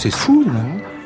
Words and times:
c'est 0.00 0.10
fou, 0.10 0.44
là. 0.46 0.60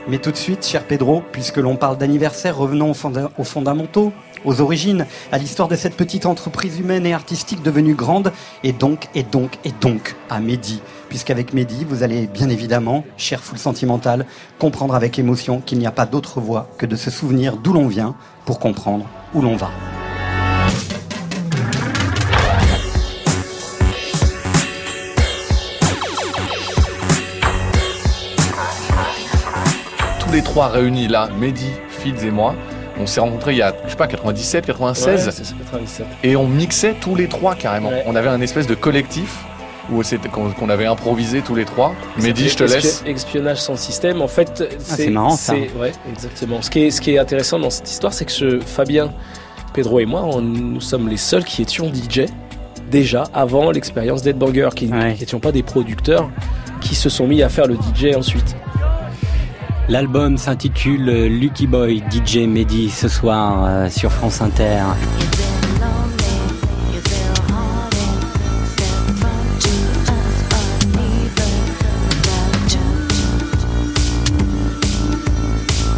Mais 0.06 0.18
tout 0.18 0.30
de 0.30 0.36
suite, 0.36 0.64
cher 0.64 0.84
Pedro, 0.84 1.22
puisque 1.32 1.56
l'on 1.56 1.76
parle 1.76 1.98
d'anniversaire, 1.98 2.56
revenons 2.56 2.90
aux, 2.90 2.94
fonda- 2.94 3.30
aux 3.38 3.44
fondamentaux, 3.44 4.12
aux 4.44 4.60
origines, 4.60 5.06
à 5.32 5.38
l'histoire 5.38 5.66
de 5.66 5.74
cette 5.74 5.96
petite 5.96 6.26
entreprise 6.26 6.78
humaine 6.78 7.06
et 7.06 7.12
artistique 7.14 7.62
devenue 7.62 7.94
grande, 7.94 8.30
et 8.62 8.72
donc, 8.72 9.08
et 9.16 9.24
donc, 9.24 9.58
et 9.64 9.72
donc, 9.80 10.14
à 10.30 10.38
Mehdi. 10.40 10.80
Puisqu'avec 11.08 11.54
Mehdi, 11.54 11.84
vous 11.88 12.02
allez 12.04 12.28
bien 12.28 12.50
évidemment, 12.50 13.04
cher 13.16 13.42
foule 13.42 13.58
sentimentale, 13.58 14.26
comprendre 14.60 14.94
avec 14.94 15.18
émotion 15.18 15.60
qu'il 15.60 15.78
n'y 15.78 15.86
a 15.86 15.92
pas 15.92 16.06
d'autre 16.06 16.40
voie 16.40 16.68
que 16.78 16.86
de 16.86 16.94
se 16.94 17.10
souvenir 17.10 17.56
d'où 17.56 17.72
l'on 17.72 17.88
vient 17.88 18.14
pour 18.44 18.60
comprendre 18.60 19.06
où 19.34 19.40
l'on 19.40 19.56
va. 19.56 19.70
Les 30.34 30.42
trois 30.42 30.68
réunis 30.68 31.08
là, 31.08 31.28
Mehdi, 31.38 31.70
Fields 31.88 32.24
et 32.26 32.30
moi, 32.30 32.54
on 33.00 33.06
s'est 33.06 33.20
rencontrés 33.20 33.52
il 33.52 33.58
y 33.58 33.62
a, 33.62 33.72
je 33.84 33.90
sais 33.90 33.96
pas, 33.96 34.06
97, 34.06 34.66
96, 34.66 35.06
Ouais, 35.26 35.32
c'est 35.32 35.44
ça, 35.44 35.54
97. 35.58 36.06
et 36.22 36.36
on 36.36 36.46
mixait 36.46 36.94
tous 37.00 37.14
les 37.14 37.28
trois 37.28 37.54
carrément. 37.54 37.88
Ouais. 37.90 38.02
On 38.06 38.14
avait 38.16 38.28
un 38.28 38.40
espèce 38.40 38.66
de 38.66 38.74
collectif 38.74 39.44
où 39.92 40.02
c'était 40.02 40.28
qu'on 40.30 40.68
avait 40.70 40.86
improvisé 40.86 41.42
tous 41.42 41.54
les 41.54 41.64
trois. 41.64 41.94
Mehdi, 42.18 42.48
je 42.48 42.56
te 42.56 42.64
laisse. 42.64 43.02
Espionnage 43.06 43.60
sans 43.60 43.76
système. 43.76 44.22
En 44.22 44.28
fait, 44.28 44.64
c'est 44.78 45.10
marrant, 45.10 45.30
ça. 45.36 45.52
c'est- 45.54 45.78
Ouais, 45.78 45.92
exactement. 46.10 46.62
Ce 46.62 46.70
qui, 46.70 46.84
est, 46.84 46.90
ce 46.90 47.00
qui 47.00 47.12
est 47.14 47.18
intéressant 47.18 47.58
dans 47.58 47.68
cette 47.70 47.90
histoire, 47.90 48.12
c'est 48.14 48.24
que 48.24 48.32
ce- 48.32 48.60
Fabien, 48.60 49.12
Pedro 49.74 50.00
et 50.00 50.06
moi, 50.06 50.22
on- 50.24 50.40
nous 50.40 50.80
sommes 50.80 51.08
les 51.08 51.16
seuls 51.18 51.44
qui 51.44 51.60
étions 51.62 51.92
DJ 51.92 52.26
déjà 52.90 53.24
avant 53.34 53.70
l'expérience 53.72 54.22
d'Headbanger, 54.22 54.70
qui 54.74 54.86
Ouais. 54.86 55.16
n'étions 55.20 55.40
pas 55.40 55.52
des 55.52 55.62
producteurs 55.62 56.30
qui 56.80 56.94
se 56.94 57.08
sont 57.10 57.26
mis 57.26 57.42
à 57.42 57.48
faire 57.48 57.66
le 57.66 57.74
DJ 57.76 58.14
ensuite. 58.16 58.56
L'album 59.90 60.38
s'intitule 60.38 61.04
Lucky 61.26 61.66
Boy 61.66 62.02
DJ 62.10 62.38
Mehdi 62.46 62.88
ce 62.88 63.06
soir 63.06 63.64
euh, 63.66 63.90
sur 63.90 64.10
France 64.10 64.40
Inter. 64.40 64.82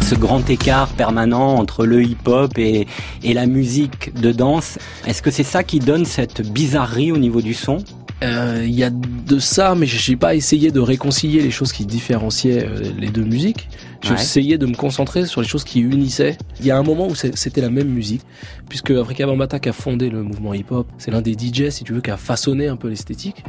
Ce 0.01 0.15
grand 0.15 0.49
écart 0.49 0.89
permanent 0.89 1.55
entre 1.55 1.85
le 1.85 2.03
hip-hop 2.03 2.57
et, 2.57 2.87
et 3.23 3.33
la 3.33 3.45
musique 3.45 4.13
de 4.19 4.33
danse, 4.33 4.79
est-ce 5.05 5.21
que 5.21 5.31
c'est 5.31 5.43
ça 5.43 5.63
qui 5.63 5.79
donne 5.79 6.03
cette 6.03 6.41
bizarrerie 6.51 7.13
au 7.13 7.17
niveau 7.17 7.41
du 7.41 7.53
son? 7.53 7.77
Euh, 8.23 8.63
Il 8.65 8.73
y 8.73 8.83
a 8.83 8.89
de 8.89 9.39
ça, 9.39 9.75
mais 9.75 9.85
je 9.85 10.11
n'ai 10.11 10.17
pas 10.17 10.33
essayé 10.35 10.71
de 10.71 10.79
réconcilier 10.79 11.41
les 11.41 11.51
choses 11.51 11.71
qui 11.71 11.85
différenciaient 11.85 12.65
euh, 12.65 12.91
les 12.97 13.09
deux 13.09 13.23
musiques. 13.23 13.69
J'ai 14.01 14.09
Ouais. 14.11 14.15
essayé 14.15 14.57
de 14.57 14.65
me 14.65 14.73
concentrer 14.75 15.25
sur 15.25 15.41
les 15.41 15.47
choses 15.47 15.63
qui 15.63 15.79
unissaient. 15.81 16.37
Il 16.59 16.65
y 16.65 16.71
a 16.71 16.77
un 16.77 16.83
moment 16.83 17.07
où 17.07 17.15
c'était 17.15 17.61
la 17.61 17.69
même 17.69 17.89
musique, 17.89 18.21
puisque 18.69 18.91
Afrika 18.91 19.25
Bambaataa 19.27 19.59
qui 19.59 19.69
a 19.69 19.73
fondé 19.73 20.09
le 20.09 20.23
mouvement 20.23 20.53
hip-hop, 20.53 20.87
c'est 20.97 21.11
l'un 21.11 21.21
des 21.21 21.33
DJ, 21.33 21.69
si 21.69 21.83
tu 21.83 21.93
veux, 21.93 22.01
qui 22.01 22.11
a 22.11 22.17
façonné 22.17 22.67
un 22.67 22.75
peu 22.75 22.87
l'esthétique. 22.89 23.43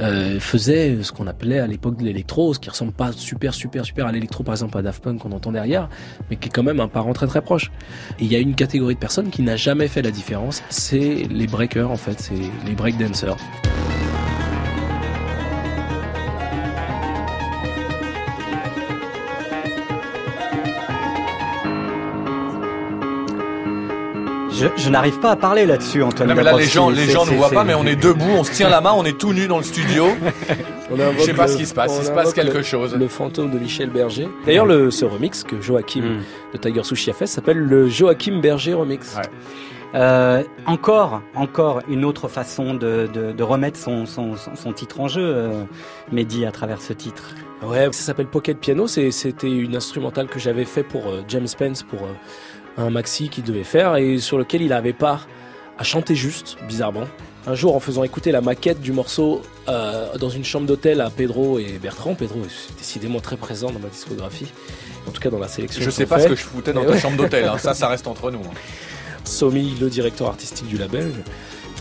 Euh, 0.00 0.40
faisait 0.40 1.02
ce 1.02 1.12
qu'on 1.12 1.26
appelait 1.26 1.58
à 1.58 1.66
l'époque 1.66 1.98
de 1.98 2.04
l'électro, 2.04 2.54
ce 2.54 2.58
qui 2.58 2.70
ressemble 2.70 2.92
pas 2.92 3.12
super 3.12 3.52
super 3.52 3.84
super 3.84 4.06
à 4.06 4.12
l'électro 4.12 4.42
par 4.42 4.54
exemple 4.54 4.78
à 4.78 4.82
Daft 4.82 5.02
Punk 5.04 5.18
qu'on 5.18 5.32
entend 5.32 5.52
derrière, 5.52 5.90
mais 6.30 6.36
qui 6.36 6.48
est 6.48 6.50
quand 6.50 6.62
même 6.62 6.80
un 6.80 6.88
parent 6.88 7.12
très 7.12 7.26
très 7.26 7.42
proche. 7.42 7.70
Et 8.18 8.24
il 8.24 8.32
y 8.32 8.34
a 8.34 8.38
une 8.38 8.54
catégorie 8.54 8.94
de 8.94 8.98
personnes 9.00 9.28
qui 9.28 9.42
n'a 9.42 9.56
jamais 9.56 9.88
fait 9.88 10.00
la 10.00 10.10
différence, 10.10 10.62
c'est 10.70 11.26
les 11.30 11.46
breakers 11.46 11.90
en 11.90 11.96
fait, 11.98 12.18
c'est 12.20 12.32
les 12.66 12.72
breakdancers. 12.74 13.36
Je, 24.76 24.82
je 24.84 24.88
n'arrive 24.90 25.18
pas 25.20 25.30
à 25.32 25.36
parler 25.36 25.66
là-dessus, 25.66 26.02
Antoine. 26.02 26.28
Non, 26.28 26.34
mais 26.34 26.42
là, 26.42 26.52
les 26.56 26.64
gens, 26.64 26.90
les 26.90 27.08
gens 27.08 27.24
ne 27.26 27.32
voient 27.32 27.50
pas, 27.50 27.64
mais 27.64 27.74
on 27.74 27.84
est 27.86 27.96
debout, 27.96 28.30
on 28.38 28.44
se 28.44 28.52
tient 28.52 28.68
la 28.68 28.80
main, 28.80 28.92
on 28.96 29.04
est 29.04 29.18
tout 29.18 29.32
nu 29.32 29.46
dans 29.46 29.58
le 29.58 29.64
studio. 29.64 30.06
On 30.90 30.96
Je 31.18 31.22
sais 31.22 31.32
pas 31.32 31.46
le- 31.46 31.52
ce 31.52 31.56
qui 31.56 31.64
se 31.64 31.72
passe, 31.72 31.96
il 31.98 32.04
se 32.04 32.10
passe 32.10 32.34
quelque 32.34 32.58
le- 32.58 32.62
chose. 32.62 32.94
Le 32.94 33.08
fantôme 33.08 33.50
de 33.50 33.58
Michel 33.58 33.88
Berger. 33.88 34.28
D'ailleurs, 34.44 34.66
le, 34.66 34.90
ce 34.90 35.06
remix 35.06 35.42
que 35.42 35.58
Joachim 35.60 36.02
Mm. 36.02 36.20
de 36.52 36.58
Tiger 36.58 36.82
Sushi 36.84 37.08
a 37.10 37.14
fait 37.14 37.26
s'appelle 37.26 37.56
le 37.58 37.88
Joachim 37.88 38.40
Berger 38.42 38.74
remix. 38.74 39.16
Ouais. 39.16 39.22
Euh, 39.94 40.42
encore, 40.66 41.20
encore 41.34 41.80
une 41.88 42.04
autre 42.04 42.28
façon 42.28 42.74
de, 42.74 43.08
de, 43.12 43.32
de 43.32 43.42
remettre 43.42 43.78
son, 43.78 44.04
son, 44.06 44.36
son, 44.36 44.54
son 44.54 44.72
titre 44.72 45.00
en 45.00 45.08
jeu, 45.08 45.22
euh, 45.24 45.64
Mehdi, 46.12 46.44
à 46.46 46.50
travers 46.52 46.80
ce 46.82 46.92
titre. 46.92 47.24
Ouais, 47.62 47.86
ça 47.92 48.02
s'appelle 48.02 48.26
Pocket 48.26 48.58
Piano. 48.58 48.86
C'est- 48.86 49.10
C'était 49.12 49.50
une 49.50 49.76
instrumentale 49.76 50.26
que 50.28 50.38
j'avais 50.38 50.64
fait 50.66 50.82
pour 50.82 51.06
euh, 51.08 51.22
James 51.28 51.46
Spence, 51.46 51.82
pour 51.82 52.00
euh, 52.02 52.12
un 52.76 52.90
maxi 52.90 53.28
qu'il 53.28 53.44
devait 53.44 53.64
faire 53.64 53.96
et 53.96 54.18
sur 54.18 54.38
lequel 54.38 54.62
il 54.62 54.72
avait 54.72 54.92
pas 54.92 55.20
à 55.78 55.84
chanter 55.84 56.14
juste, 56.14 56.56
bizarrement. 56.68 57.04
Un 57.46 57.54
jour, 57.54 57.74
en 57.74 57.80
faisant 57.80 58.04
écouter 58.04 58.30
la 58.30 58.40
maquette 58.40 58.80
du 58.80 58.92
morceau 58.92 59.42
euh, 59.68 60.16
dans 60.18 60.28
une 60.28 60.44
chambre 60.44 60.66
d'hôtel 60.66 61.00
à 61.00 61.10
Pedro 61.10 61.58
et 61.58 61.78
Bertrand, 61.82 62.14
Pedro 62.14 62.38
est 62.44 62.78
décidément 62.78 63.18
très 63.20 63.36
présent 63.36 63.70
dans 63.72 63.80
ma 63.80 63.88
discographie, 63.88 64.46
en 65.08 65.10
tout 65.10 65.20
cas 65.20 65.28
dans 65.28 65.40
la 65.40 65.48
sélection. 65.48 65.82
Je 65.82 65.90
sais 65.90 66.06
pas 66.06 66.18
fait. 66.18 66.24
ce 66.24 66.28
que 66.28 66.36
je 66.36 66.44
foutais 66.44 66.72
dans 66.72 66.84
ta 66.84 66.90
ouais. 66.90 67.00
chambre 67.00 67.16
d'hôtel, 67.16 67.44
hein. 67.46 67.56
ça, 67.58 67.74
ça 67.74 67.88
reste 67.88 68.06
entre 68.06 68.30
nous. 68.30 68.38
hein. 68.38 68.54
Somi, 69.24 69.74
le 69.80 69.90
directeur 69.90 70.28
artistique 70.28 70.68
du 70.68 70.76
label, 70.78 71.10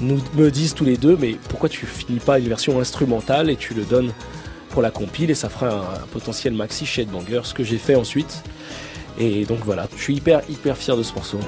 nous 0.02 0.19
me 0.35 0.50
disent 0.50 0.73
tous 0.73 0.85
les 0.85 0.97
deux, 0.97 1.16
mais 1.19 1.38
pourquoi 1.50 1.69
tu 1.69 1.85
finis 1.85 2.19
pas 2.19 2.40
une 2.40 2.47
version 2.47 2.79
instrumentale 2.79 3.50
et 3.52 3.56
tu 3.56 3.75
le 3.75 3.84
donnes 3.84 4.13
pour 4.72 4.81
la 4.81 4.90
compile 4.90 5.29
et 5.29 5.35
ça 5.35 5.50
fera 5.50 5.68
un, 5.69 5.79
un 6.03 6.08
potentiel 6.12 6.53
maxi 6.53 6.88
chez 6.88 7.03
Headbanger, 7.03 7.41
ce 7.44 7.53
que 7.53 7.63
j'ai 7.63 7.78
fait 7.78 7.96
ensuite. 7.96 8.41
Et 9.18 9.46
donc 9.46 9.60
voilà, 9.64 9.88
je 9.96 10.02
suis 10.02 10.16
hyper 10.16 10.42
hyper 10.50 10.78
fier 10.78 10.98
de 10.98 11.04
ce 11.04 11.14
morceau. 11.14 11.40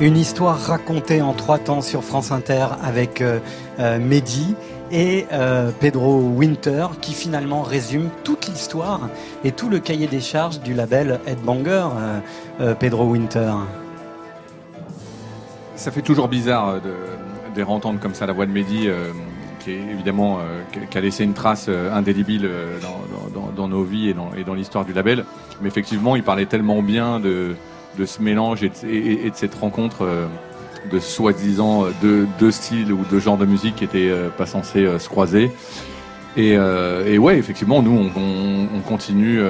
Une 0.00 0.16
histoire 0.16 0.56
racontée 0.60 1.22
en 1.22 1.32
trois 1.32 1.58
temps 1.58 1.80
sur 1.80 2.04
France 2.04 2.30
Inter 2.30 2.66
avec 2.84 3.20
euh, 3.20 3.40
euh, 3.80 3.98
Mehdi 3.98 4.54
et 4.90 5.26
euh, 5.32 5.70
Pedro 5.78 6.18
Winter 6.20 6.86
qui 7.00 7.12
finalement 7.12 7.62
résume 7.62 8.08
toute 8.24 8.48
l'histoire 8.48 9.08
et 9.44 9.52
tout 9.52 9.68
le 9.68 9.78
cahier 9.78 10.06
des 10.06 10.20
charges 10.20 10.60
du 10.60 10.74
label 10.74 11.20
Headbanger, 11.26 11.70
euh, 11.70 12.20
euh, 12.60 12.74
Pedro 12.74 13.04
Winter. 13.04 13.52
Ça 15.76 15.90
fait 15.92 16.02
toujours 16.02 16.28
bizarre 16.28 16.80
de, 16.80 17.60
de 17.60 17.98
comme 18.00 18.14
ça 18.14 18.26
la 18.26 18.32
voix 18.32 18.46
de 18.46 18.50
Mehdi, 18.50 18.88
qui 19.60 19.70
est 19.70 19.80
évidemment 19.92 20.38
qui- 20.90 20.98
a 20.98 21.00
laissé 21.00 21.22
une 21.22 21.34
trace 21.34 21.68
indélébile 21.68 22.50
dans, 23.56 23.68
nos 23.68 23.84
vies 23.84 24.08
et 24.08 24.44
dans, 24.44 24.54
l'histoire 24.54 24.84
du 24.84 24.92
label. 24.92 25.24
Mais 25.60 25.68
effectivement, 25.68 26.16
il 26.16 26.24
parlait 26.24 26.46
tellement 26.46 26.82
bien 26.82 27.20
de, 27.20 27.54
ce 28.04 28.20
mélange 28.20 28.64
et 28.64 28.70
de, 28.70 28.88
et- 28.88 29.26
et 29.26 29.30
de 29.30 29.36
cette 29.36 29.54
rencontre 29.54 30.04
de 30.90 30.98
soi-disant 30.98 31.84
euh, 31.84 31.90
deux, 32.00 32.26
deux 32.38 32.50
styles 32.50 32.92
ou 32.92 33.00
deux 33.10 33.18
genres 33.20 33.36
de 33.36 33.46
musique 33.46 33.76
qui 33.76 33.84
étaient 33.84 34.10
euh, 34.10 34.28
pas 34.28 34.46
censés 34.46 34.84
euh, 34.84 34.98
se 34.98 35.08
croiser. 35.08 35.50
Et, 36.36 36.52
et 36.52 37.18
ouais, 37.18 37.36
effectivement, 37.36 37.82
nous, 37.82 37.90
on, 38.14 38.20
on- 38.20 38.68
on 38.76 38.80
continue 38.80 39.40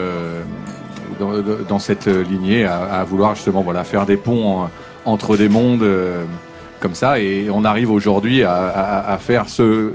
dans, 1.69 1.79
cette 1.79 2.07
lignée 2.07 2.65
à, 2.65 3.05
vouloir 3.05 3.35
justement 3.35 3.61
voilà, 3.61 3.85
faire 3.85 4.07
des 4.07 4.17
ponts 4.17 4.63
en- 4.63 4.71
entre 5.05 5.37
des 5.37 5.51
mondes 5.51 5.85
comme 6.81 6.95
ça. 6.95 7.21
Et 7.21 7.51
on 7.53 7.65
arrive 7.65 7.91
aujourd'hui 7.91 8.43
à, 8.43 9.19
faire 9.21 9.51
ce, 9.51 9.93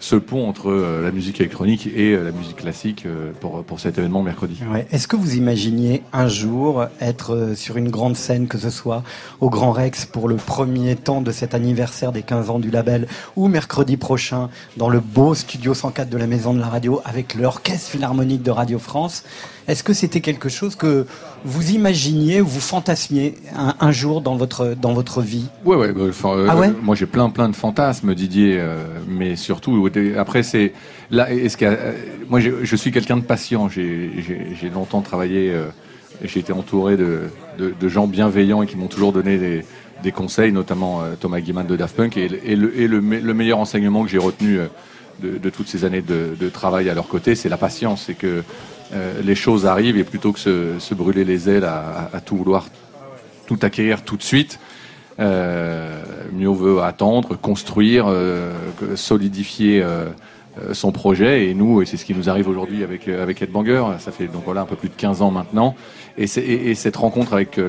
ce 0.00 0.16
pont 0.16 0.48
entre 0.48 0.70
euh, 0.70 1.02
la 1.02 1.10
musique 1.10 1.40
électronique 1.40 1.86
et 1.86 2.12
euh, 2.12 2.24
la 2.24 2.32
musique 2.32 2.56
classique 2.56 3.04
euh, 3.06 3.32
pour, 3.40 3.64
pour 3.64 3.80
cet 3.80 3.98
événement 3.98 4.22
mercredi. 4.22 4.60
Est-ce 4.90 5.08
que 5.08 5.16
vous 5.16 5.36
imaginiez 5.36 6.02
un 6.12 6.28
jour 6.28 6.86
être 7.00 7.54
sur 7.54 7.76
une 7.76 7.90
grande 7.90 8.16
scène, 8.16 8.48
que 8.48 8.58
ce 8.58 8.70
soit 8.70 9.02
au 9.40 9.50
Grand 9.50 9.72
Rex 9.72 10.04
pour 10.04 10.28
le 10.28 10.36
premier 10.36 10.96
temps 10.96 11.20
de 11.20 11.30
cet 11.30 11.54
anniversaire 11.54 12.12
des 12.12 12.22
15 12.22 12.50
ans 12.50 12.58
du 12.58 12.70
label, 12.70 13.06
ou 13.36 13.48
mercredi 13.48 13.96
prochain 13.96 14.50
dans 14.76 14.88
le 14.88 15.00
beau 15.00 15.34
studio 15.34 15.74
104 15.74 16.08
de 16.08 16.16
la 16.16 16.26
Maison 16.26 16.54
de 16.54 16.60
la 16.60 16.68
Radio 16.68 17.00
avec 17.04 17.34
l'Orchestre 17.34 17.90
Philharmonique 17.90 18.42
de 18.42 18.50
Radio 18.50 18.78
France? 18.78 19.24
Est-ce 19.68 19.82
que 19.82 19.92
c'était 19.92 20.20
quelque 20.20 20.48
chose 20.48 20.76
que 20.76 21.06
vous 21.44 21.70
imaginiez 21.72 22.40
ou 22.40 22.46
vous 22.46 22.60
fantasmiez 22.60 23.34
un, 23.56 23.74
un 23.80 23.90
jour 23.92 24.20
dans 24.20 24.36
votre, 24.36 24.74
dans 24.80 24.92
votre 24.94 25.22
vie? 25.22 25.46
Ouais, 25.64 25.76
ouais. 25.76 25.92
bah, 25.92 26.02
enfin, 26.08 26.30
euh, 26.36 26.46
Ah 26.48 26.56
ouais? 26.56 26.72
moi, 26.82 26.94
j'ai 26.94 27.06
plein, 27.06 27.30
plein 27.30 27.48
de 27.48 27.56
fantasmes, 27.56 28.14
Didier. 28.14 28.58
euh, 28.60 28.84
mais 29.08 29.34
surtout, 29.34 29.88
après, 30.16 30.42
c'est 30.42 30.72
là. 31.10 31.32
Est-ce 31.32 31.64
a- 31.64 31.68
euh, 31.70 31.92
moi, 32.28 32.38
je 32.40 32.76
suis 32.76 32.92
quelqu'un 32.92 33.16
de 33.16 33.22
patient. 33.22 33.68
J'ai 33.68 34.10
j'ai- 34.26 34.46
j'ai 34.60 34.70
longtemps 34.70 35.00
travaillé. 35.02 35.50
euh, 35.52 35.66
j'ai 36.24 36.40
été 36.40 36.52
entouré 36.52 36.96
de, 36.96 37.22
de, 37.58 37.74
de 37.78 37.88
gens 37.88 38.06
bienveillants 38.06 38.62
et 38.62 38.66
qui 38.66 38.76
m'ont 38.78 38.86
toujours 38.86 39.12
donné 39.12 39.36
des, 39.36 39.66
des 40.02 40.12
conseils, 40.12 40.50
notamment 40.50 41.02
euh, 41.02 41.14
Thomas 41.20 41.40
Guiman 41.40 41.66
de 41.66 41.76
Daft 41.76 41.94
Punk. 41.94 42.16
Et, 42.16 42.28
le- 42.28 42.48
et, 42.48 42.56
le, 42.56 42.80
et 42.80 42.88
le, 42.88 43.00
me- 43.02 43.20
le 43.20 43.34
meilleur 43.34 43.58
enseignement 43.58 44.02
que 44.04 44.08
j'ai 44.10 44.16
retenu 44.18 44.58
euh, 44.60 44.66
de, 45.22 45.36
toutes 45.50 45.68
ces 45.68 45.84
années 45.84 46.00
de, 46.02 46.34
travail 46.48 46.88
à 46.88 46.94
leur 46.94 47.08
côté, 47.08 47.34
c'est 47.34 47.48
la 47.50 47.56
patience. 47.58 48.04
C'est 48.06 48.14
que 48.14 48.42
les 48.92 49.34
choses 49.34 49.66
arrivent 49.66 49.98
et 49.98 50.04
plutôt 50.04 50.32
que 50.32 50.38
se, 50.38 50.94
brûler 50.94 51.24
les 51.24 51.48
ailes 51.48 51.64
à, 51.64 52.20
tout 52.24 52.36
vouloir 52.36 52.66
tout 53.46 53.58
acquérir 53.62 54.02
tout 54.02 54.16
de 54.16 54.22
suite, 54.22 54.58
euh, 55.18 56.02
mieux 56.32 56.48
vaut 56.48 56.80
attendre, 56.80 57.36
construire, 57.36 58.06
euh, 58.08 58.52
solidifier 58.96 59.82
euh, 59.82 60.08
son 60.72 60.92
projet. 60.92 61.46
Et 61.48 61.54
nous, 61.54 61.80
et 61.80 61.86
c'est 61.86 61.96
ce 61.96 62.04
qui 62.04 62.14
nous 62.14 62.28
arrive 62.28 62.48
aujourd'hui 62.48 62.82
avec 62.82 63.08
avec 63.08 63.40
Ed 63.40 63.50
Banger, 63.50 63.84
ça 63.98 64.12
fait 64.12 64.26
donc 64.26 64.42
voilà 64.44 64.62
un 64.62 64.66
peu 64.66 64.76
plus 64.76 64.88
de 64.88 64.94
15 64.94 65.22
ans 65.22 65.30
maintenant. 65.30 65.74
Et 66.18 66.26
cette 66.26 66.96
rencontre 66.96 67.34
avec 67.34 67.60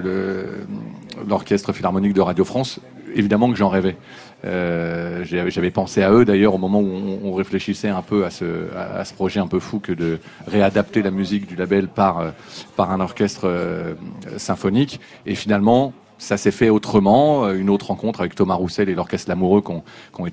l'orchestre 1.28 1.74
philharmonique 1.74 2.14
de 2.14 2.22
Radio 2.22 2.46
France, 2.46 2.80
évidemment 3.14 3.50
que 3.50 3.58
j'en 3.58 3.68
rêvais. 3.68 3.98
Euh, 4.46 5.24
J'avais 5.24 5.72
pensé 5.72 6.04
à 6.04 6.12
eux 6.12 6.26
d'ailleurs 6.26 6.54
au 6.54 6.58
moment 6.58 6.80
où 6.80 7.20
on, 7.24 7.34
réfléchissait 7.34 7.90
un 7.90 8.02
peu 8.02 8.26
à 8.26 8.30
ce, 8.30 8.46
à, 8.76 9.04
ce 9.04 9.14
projet 9.14 9.40
un 9.40 9.48
peu 9.48 9.60
fou 9.60 9.80
que 9.80 9.92
de 9.92 10.20
réadapter 10.48 11.02
la 11.02 11.12
musique 11.12 11.48
du 11.48 11.56
label 11.56 11.88
par, 11.88 12.34
par 12.76 12.92
un 12.92 13.00
orchestre 13.00 13.96
symphonique. 14.38 15.00
Et 15.26 15.36
finalement, 15.36 15.94
ça 16.18 16.38
s'est 16.38 16.52
fait 16.52 16.70
autrement. 16.70 17.46
Euh, 17.46 17.54
une 17.58 17.70
autre 17.70 17.88
rencontre 17.88 18.22
avec 18.22 18.36
Thomas 18.36 18.56
Roussel 18.56 18.90
et 18.90 18.96
l'Orchestre 18.96 19.30
Lamoureux, 19.30 19.62
qui 19.62 19.72
ont, 19.72 19.84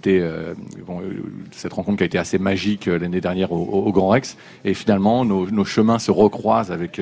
euh, 0.07 0.55
euh, 0.89 1.13
cette 1.53 1.73
rencontre 1.73 1.99
qui 1.99 2.03
a 2.05 2.07
été 2.07 2.19
assez 2.19 2.39
magique 2.39 2.87
l'année 2.87 3.21
dernière 3.21 3.53
au, 3.53 3.93
Grand 3.93 4.09
Rex. 4.09 4.37
Et 4.65 4.75
finalement, 4.75 5.25
nos, 5.25 5.65
chemins 5.65 5.99
se 5.99 6.11
recroisent 6.11 6.73
avec 6.73 7.01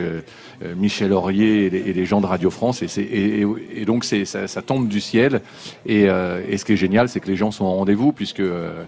Michel 0.77 1.13
Aurier 1.13 1.67
et 1.67 1.93
les, 1.93 2.05
gens 2.05 2.21
de 2.21 2.27
Radio 2.27 2.51
France. 2.51 2.83
Et, 2.83 3.85
donc, 3.87 4.05
ça, 4.05 4.63
tombe 4.63 4.89
du 4.89 5.01
ciel. 5.01 5.41
Et, 5.87 6.07
ce 6.07 6.65
qui 6.65 6.73
est 6.73 6.77
génial, 6.77 7.09
c'est 7.09 7.21
que 7.21 7.29
les 7.29 7.37
gens 7.37 7.51
sont 7.51 7.65
au 7.65 7.73
rendez-vous, 7.73 8.13
puisque 8.13 8.41
euh, 8.41 8.85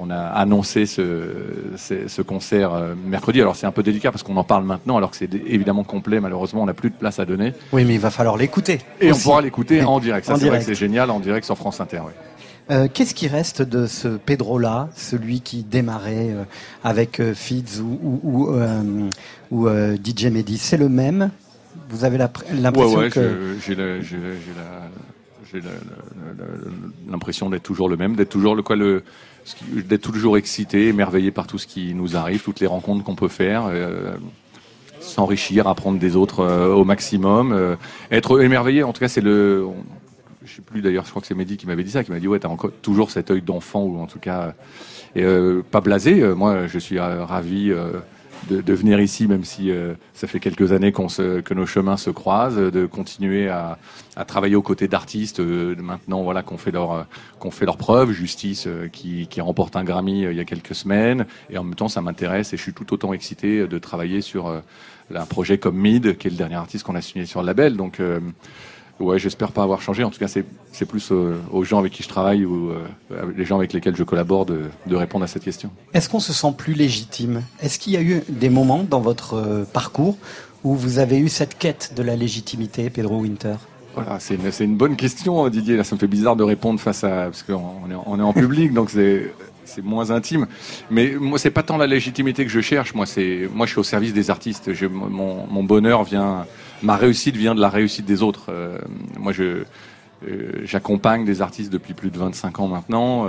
on 0.00 0.10
a 0.10 0.18
annoncé 0.18 0.86
ce, 0.86 2.22
concert 2.22 2.74
euh, 2.74 2.94
mercredi. 3.06 3.40
Alors 3.40 3.56
c'est 3.56 3.66
un 3.66 3.72
peu 3.72 3.82
délicat 3.82 4.10
parce 4.10 4.22
qu'on 4.22 4.36
en 4.36 4.44
parle 4.44 4.64
maintenant 4.64 4.96
alors 4.96 5.10
que 5.10 5.16
c'est 5.16 5.32
évidemment 5.34 5.84
complet. 5.84 6.20
Malheureusement, 6.20 6.62
on 6.62 6.66
n'a 6.66 6.74
plus 6.74 6.90
de 6.90 6.94
place 6.94 7.18
à 7.18 7.24
donner. 7.24 7.52
Oui, 7.72 7.84
mais 7.84 7.94
il 7.94 8.00
va 8.00 8.10
falloir 8.10 8.36
l'écouter. 8.36 8.78
Et 9.00 9.12
on 9.12 9.16
pourra 9.16 9.40
l'écouter 9.40 9.82
en 9.82 10.00
direct. 10.00 10.26
Ça, 10.26 10.36
c'est 10.36 10.48
vrai 10.48 10.58
que 10.58 10.64
c'est 10.64 10.74
génial 10.74 11.10
en 11.10 11.20
direct 11.20 11.44
sur 11.44 11.56
France 11.56 11.80
Inter. 11.80 12.02
Euh, 12.70 12.86
qu'est-ce 12.92 13.14
qui 13.14 13.28
reste 13.28 13.62
de 13.62 13.86
ce 13.86 14.08
Pedro-là, 14.08 14.90
celui 14.94 15.40
qui 15.40 15.62
démarrait 15.62 16.34
avec 16.84 17.22
Fids 17.32 17.80
ou, 17.80 18.50
ou, 19.50 19.68
DJ 19.68 20.26
Mehdi? 20.26 20.58
C'est 20.58 20.76
le 20.76 20.88
même? 20.88 21.30
Vous 21.88 22.04
avez 22.04 22.18
l'impression 22.18 22.98
ouais, 22.98 23.08
que... 23.08 23.56
j'ai 23.64 23.74
l'impression 27.08 27.48
d'être 27.48 27.62
toujours 27.62 27.88
le 27.88 27.96
même, 27.96 28.16
d'être 28.16 28.28
toujours 28.28 28.54
le 28.54 28.62
quoi 28.62 28.76
le 28.76 29.02
d'être 29.70 30.02
toujours 30.02 30.36
excité, 30.36 30.88
émerveillé 30.88 31.30
par 31.30 31.46
tout 31.46 31.58
ce 31.58 31.66
qui 31.66 31.94
nous 31.94 32.16
arrive, 32.16 32.42
toutes 32.42 32.60
les 32.60 32.66
rencontres 32.66 33.04
qu'on 33.04 33.14
peut 33.14 33.28
faire. 33.28 33.66
Euh, 33.66 34.16
s'enrichir, 35.00 35.68
apprendre 35.68 35.98
des 35.98 36.16
autres 36.16 36.40
euh, 36.40 36.74
au 36.74 36.84
maximum, 36.84 37.52
euh, 37.52 37.76
être 38.10 38.42
émerveillé. 38.42 38.82
En 38.82 38.92
tout 38.92 39.00
cas, 39.00 39.08
c'est 39.08 39.20
le. 39.20 39.66
je 40.44 40.56
sais 40.56 40.62
plus 40.62 40.82
d'ailleurs, 40.82 41.04
je 41.04 41.10
crois 41.10 41.22
que 41.22 41.28
c'est 41.28 41.34
Mehdi 41.34 41.56
qui 41.56 41.66
m'avait 41.66 41.84
dit 41.84 41.90
ça, 41.90 42.04
qui 42.04 42.10
m'a 42.10 42.18
dit 42.18 42.28
ouais, 42.28 42.40
t'as 42.40 42.48
encore 42.48 42.72
toujours 42.82 43.10
cet 43.10 43.30
œil 43.30 43.42
d'enfant 43.42 43.82
ou 43.82 43.98
en 44.00 44.06
tout 44.06 44.18
cas 44.18 44.54
pas 45.70 45.80
blasé. 45.80 46.22
moi, 46.34 46.66
je 46.66 46.78
suis 46.78 46.98
ravi 46.98 47.72
de, 48.48 48.72
venir 48.72 49.00
ici, 49.00 49.26
même 49.26 49.44
si 49.44 49.70
euh, 49.70 49.94
ça 50.14 50.26
fait 50.26 50.40
quelques 50.40 50.72
années 50.72 50.92
qu'on 50.92 51.08
se, 51.08 51.40
que 51.40 51.54
nos 51.54 51.66
chemins 51.66 51.96
se 51.96 52.10
croisent, 52.10 52.70
de 52.70 52.86
continuer 52.86 53.48
à, 53.48 53.78
à 54.16 54.24
travailler 54.24 54.56
aux 54.56 54.62
côtés 54.62 54.88
d'artistes. 54.88 55.40
Euh, 55.40 55.74
maintenant, 55.76 56.22
voilà, 56.22 56.42
qu'on 56.42 56.58
fait 56.58 56.70
leur 56.70 57.06
qu'on 57.38 57.50
fait 57.50 57.64
leur 57.64 57.76
preuve. 57.76 58.12
Justice 58.12 58.66
euh, 58.66 58.88
qui, 58.88 59.26
qui 59.28 59.40
remporte 59.40 59.76
un 59.76 59.84
Grammy 59.84 60.22
il 60.22 60.34
y 60.34 60.40
a 60.40 60.44
quelques 60.44 60.74
semaines, 60.74 61.26
et 61.50 61.58
en 61.58 61.64
même 61.64 61.74
temps, 61.74 61.88
ça 61.88 62.00
m'intéresse 62.00 62.52
et 62.52 62.56
je 62.56 62.62
suis 62.62 62.72
tout 62.72 62.92
autant 62.92 63.12
excité 63.12 63.66
de 63.66 63.78
travailler 63.78 64.20
sur 64.20 64.62
un 65.14 65.26
projet 65.26 65.58
comme 65.58 65.76
Mid, 65.76 66.16
qui 66.18 66.28
est 66.28 66.30
le 66.30 66.36
dernier 66.36 66.56
artiste 66.56 66.84
qu'on 66.84 66.94
a 66.94 67.00
signé 67.00 67.26
sur 67.26 67.40
le 67.40 67.46
label. 67.46 67.76
Donc 67.76 68.00
Ouais, 69.00 69.18
j'espère 69.18 69.52
pas 69.52 69.62
avoir 69.62 69.80
changé. 69.80 70.02
En 70.02 70.10
tout 70.10 70.18
cas, 70.18 70.26
c'est 70.28 70.84
plus 70.84 71.12
euh, 71.12 71.36
aux 71.52 71.62
gens 71.62 71.78
avec 71.78 71.92
qui 71.92 72.02
je 72.02 72.08
travaille 72.08 72.44
ou 72.44 72.70
euh, 72.70 72.84
les 73.36 73.44
gens 73.44 73.56
avec 73.56 73.72
lesquels 73.72 73.94
je 73.94 74.02
collabore 74.02 74.44
de, 74.44 74.62
de 74.86 74.96
répondre 74.96 75.24
à 75.24 75.28
cette 75.28 75.44
question. 75.44 75.70
Est-ce 75.94 76.08
qu'on 76.08 76.20
se 76.20 76.32
sent 76.32 76.52
plus 76.56 76.74
légitime? 76.74 77.42
Est-ce 77.60 77.78
qu'il 77.78 77.92
y 77.92 77.96
a 77.96 78.02
eu 78.02 78.22
des 78.28 78.48
moments 78.50 78.84
dans 78.88 79.00
votre 79.00 79.34
euh, 79.34 79.64
parcours 79.64 80.16
où 80.64 80.74
vous 80.74 80.98
avez 80.98 81.18
eu 81.18 81.28
cette 81.28 81.56
quête 81.56 81.92
de 81.96 82.02
la 82.02 82.16
légitimité, 82.16 82.90
Pedro 82.90 83.20
Winter? 83.20 83.54
Voilà, 83.94 84.18
c'est 84.18 84.34
une, 84.34 84.70
une, 84.70 84.76
bonne 84.76 84.96
question, 84.96 85.48
Didier. 85.48 85.76
Là, 85.76 85.84
ça 85.84 85.94
me 85.94 86.00
fait 86.00 86.08
bizarre 86.08 86.36
de 86.36 86.44
répondre 86.44 86.80
face 86.80 87.04
à 87.04 87.24
parce 87.24 87.42
qu'on 87.44 87.54
est, 87.90 87.96
on 88.06 88.18
est 88.18 88.22
en 88.22 88.32
public, 88.32 88.72
donc 88.72 88.90
c'est 88.90 89.32
c'est 89.68 89.84
moins 89.84 90.10
intime. 90.10 90.46
Mais 90.90 91.14
moi, 91.18 91.38
c'est 91.38 91.50
pas 91.50 91.62
tant 91.62 91.76
la 91.76 91.86
légitimité 91.86 92.44
que 92.44 92.50
je 92.50 92.60
cherche. 92.60 92.94
Moi, 92.94 93.06
c'est 93.06 93.48
moi, 93.54 93.66
je 93.66 93.72
suis 93.72 93.80
au 93.80 93.84
service 93.84 94.12
des 94.12 94.30
artistes. 94.30 94.72
Je, 94.72 94.86
mon, 94.86 95.46
mon 95.46 95.62
bonheur 95.62 96.04
vient 96.04 96.46
ma 96.82 96.96
réussite 96.96 97.36
vient 97.36 97.54
de 97.54 97.60
la 97.60 97.68
réussite 97.68 98.04
des 98.04 98.22
autres. 98.22 98.46
Euh, 98.50 98.78
moi, 99.18 99.32
je 99.32 99.64
euh, 100.26 100.52
j'accompagne 100.64 101.24
des 101.24 101.42
artistes 101.42 101.72
depuis 101.72 101.94
plus 101.94 102.10
de 102.10 102.18
25 102.18 102.60
ans 102.60 102.68
maintenant. 102.68 103.26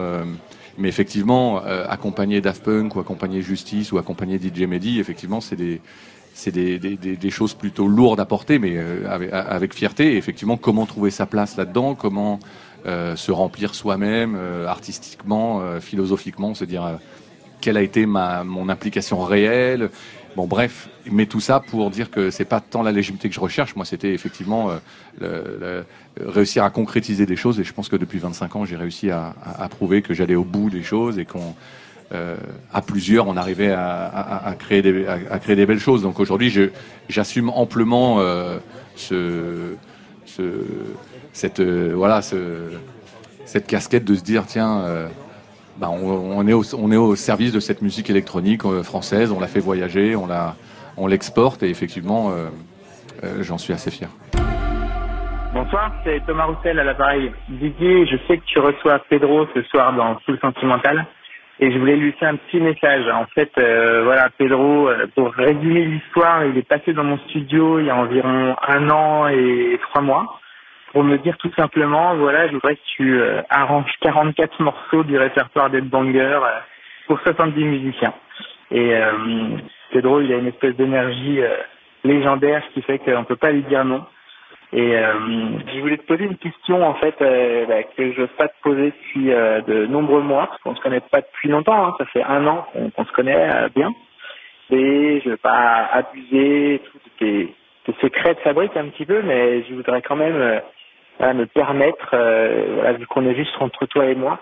Euh, 0.80 0.82
mais 0.82 0.90
effectivement, 0.90 1.62
accompagner 1.64 2.42
Daft 2.42 2.64
Punk 2.64 2.96
ou 2.96 3.00
accompagner 3.00 3.42
Justice 3.42 3.92
ou 3.92 3.98
accompagner 3.98 4.40
DJ 4.40 4.62
Mehdi, 4.62 5.00
effectivement, 5.00 5.42
c'est 5.42 5.56
des 5.56 5.82
c'est 6.34 6.52
des, 6.52 6.80
des, 6.80 7.30
choses 7.32 7.54
plutôt 7.54 7.86
lourdes 7.86 8.22
à 8.22 8.26
porter, 8.26 8.60
mais 8.60 8.78
avec, 9.10 9.34
avec, 9.34 9.74
fierté. 9.74 10.14
Et 10.14 10.18
effectivement, 10.18 10.56
comment 10.56 10.86
trouver 10.86 11.12
sa 11.12 11.26
place 11.26 11.58
là-dedans 11.58 11.96
Comment 11.96 12.40
se 12.86 13.32
remplir 13.32 13.76
soi-même 13.76 14.38
artistiquement, 14.66 15.62
philosophiquement, 15.82 16.54
se 16.54 16.64
dire 16.64 16.98
quelle 17.60 17.76
a 17.76 17.82
été 17.82 18.06
ma, 18.06 18.46
mon 18.46 18.70
implication 18.70 19.22
réelle 19.22 19.90
Bon, 20.36 20.46
bref, 20.46 20.90
mais 21.12 21.26
tout 21.26 21.40
ça 21.40 21.60
pour 21.60 21.90
dire 21.90 22.12
que 22.12 22.30
c'est 22.30 22.46
pas 22.46 22.62
tant 22.62 22.84
la 22.84 22.92
légitimité 22.92 23.30
que 23.30 23.36
je 23.36 23.40
recherche. 23.40 23.76
Moi, 23.76 23.86
c'était 23.86 24.14
effectivement 24.14 24.70
euh, 25.22 25.84
réussir 26.20 26.64
à 26.64 26.70
concrétiser 26.70 27.26
des 27.26 27.36
choses. 27.36 27.60
Et 27.60 27.64
je 27.64 27.74
pense 27.74 27.90
que 27.90 27.96
depuis 27.96 28.20
25 28.20 28.56
ans, 28.56 28.66
j'ai 28.66 28.76
réussi 28.76 29.10
à, 29.10 29.34
prouver 29.70 30.02
que 30.02 30.14
j'allais 30.14 30.36
au 30.36 30.44
bout 30.44 30.70
des 30.70 30.84
choses 30.84 31.18
et 31.18 31.26
qu'on, 31.26 31.56
euh, 32.14 32.38
à 32.72 32.82
plusieurs, 32.82 33.28
on 33.28 33.38
arrivait 33.38 33.72
à, 33.72 34.56
créer 34.60 34.82
des, 34.82 35.66
belles 35.66 35.80
choses. 35.80 36.04
Donc 36.04 36.20
aujourd'hui, 36.20 36.54
j'assume 37.10 37.50
amplement 37.50 38.20
euh, 38.20 38.60
ce, 38.96 39.76
voilà, 41.94 42.22
ce, 42.22 42.70
cette 43.46 43.66
casquette 43.66 44.06
de 44.06 44.16
se 44.16 44.22
dire, 44.22 44.46
tiens 44.46 45.10
bah, 45.80 45.88
on, 45.90 46.46
est 46.46 46.98
au, 46.98 47.16
service 47.16 47.54
de 47.54 47.62
cette 47.62 47.82
musique 47.82 48.10
électronique 48.10 48.66
euh, 48.66 48.84
française, 48.84 49.32
on 49.32 49.40
la 49.40 49.48
fait 49.48 49.62
voyager, 49.62 50.14
on 50.16 51.08
l'exporte 51.08 51.64
et 51.64 51.70
effectivement, 51.70 52.32
euh, 52.32 52.50
euh, 53.24 53.42
j'en 53.44 53.58
suis 53.58 53.72
assez 53.72 53.90
fier. 53.90 54.10
Bonsoir, 55.54 55.94
c'est 56.04 56.22
Thomas 56.28 56.46
Roussel 56.46 56.80
à 56.80 56.84
l'appareil. 56.84 57.32
Didier, 57.48 58.06
je 58.08 58.18
sais 58.28 58.38
que 58.38 58.46
tu 58.46 58.60
reçois 58.60 59.00
Pedro 59.10 59.48
ce 59.56 59.62
soir 59.64 59.94
dans 59.94 60.20
Full 60.26 60.38
Sentimental 60.42 61.06
et 61.62 61.72
je 61.72 61.80
voulais 61.80 61.96
lui 61.96 62.12
faire 62.14 62.34
un 62.34 62.36
petit 62.36 62.60
message. 62.60 63.06
En 63.14 63.26
fait, 63.34 63.52
voilà, 63.56 64.30
Pedro, 64.38 64.90
pour 65.16 65.32
résumer 65.34 65.86
l'histoire, 65.86 66.44
il 66.46 66.58
est 66.58 66.68
passé 66.68 66.92
dans 66.92 67.06
mon 67.06 67.18
studio 67.30 67.80
il 67.80 67.86
y 67.86 67.90
a 67.90 67.96
environ 67.96 68.56
un 68.68 68.90
an 68.90 69.28
et 69.30 69.80
trois 69.90 70.02
mois 70.02 70.40
pour 70.92 71.04
me 71.04 71.18
dire 71.18 71.38
tout 71.38 71.52
simplement, 71.56 72.16
voilà, 72.16 72.48
je 72.48 72.54
voudrais 72.54 72.76
que 72.76 72.82
tu 72.98 73.20
euh, 73.20 73.42
arranges 73.50 73.92
44 74.02 74.62
morceaux 74.62 75.04
du 75.04 75.18
répertoire 75.18 75.70
des 75.70 75.82
Banger 75.82 76.20
euh, 76.20 76.60
pour 77.08 77.20
70 77.22 77.64
musiciens. 77.64 78.14
Et 78.72 78.96
euh, 78.96 79.12
c'est 79.94 80.02
drôle, 80.02 80.26
il 80.26 80.34
a 80.34 80.38
une 80.38 80.48
espèce 80.48 80.76
d'énergie 80.76 81.40
légendaire 82.04 82.64
qui 82.74 82.82
fait 82.84 83.00
qu'on 83.00 83.24
peut 83.24 83.36
pas 83.36 83.52
lui 83.52 83.64
dire 83.64 83.84
non. 83.86 84.06
Et 84.72 84.92
je 84.92 85.80
voulais 85.80 85.98
te 85.98 86.06
poser 86.06 86.26
une 86.26 86.38
question 86.38 86.88
en 86.88 86.94
fait 86.94 87.16
bah, 87.20 87.82
que 87.98 88.14
je 88.14 88.22
n'ose 88.22 88.30
pas 88.38 88.48
te 88.48 88.62
poser 88.62 88.92
depuis 88.92 89.26
de 89.26 89.88
nombreux 89.88 90.22
mois, 90.22 90.46
parce 90.46 90.62
qu'on 90.62 90.76
se 90.76 90.82
connaît 90.82 91.00
pas 91.00 91.22
depuis 91.22 91.50
longtemps, 91.50 91.88
hein, 91.88 91.96
ça 91.98 92.06
fait 92.06 92.22
un 92.22 92.46
an 92.46 92.68
qu'on 92.96 93.04
se 93.04 93.12
connaît 93.14 93.50
bien. 93.74 93.90
Et 94.70 95.22
je 95.26 95.32
veux 95.32 95.38
pas 95.38 95.90
abuser 95.92 96.82
tout 96.86 97.00
tes, 97.18 97.56
tes 97.86 97.96
secrets 98.00 98.36
de 98.36 98.40
fabrique 98.42 98.78
un 98.78 98.90
petit 98.90 99.08
peu, 99.08 99.24
mais 99.24 99.64
je 99.64 99.74
voudrais 99.74 100.04
quand 100.04 100.16
même 100.16 100.62
à 101.20 101.34
me 101.34 101.46
permettre, 101.46 102.10
euh, 102.14 102.94
vu 102.98 103.06
qu'on 103.08 103.26
est 103.28 103.36
juste 103.36 103.56
entre 103.60 103.86
toi 103.86 104.06
et 104.06 104.16
moi, 104.16 104.40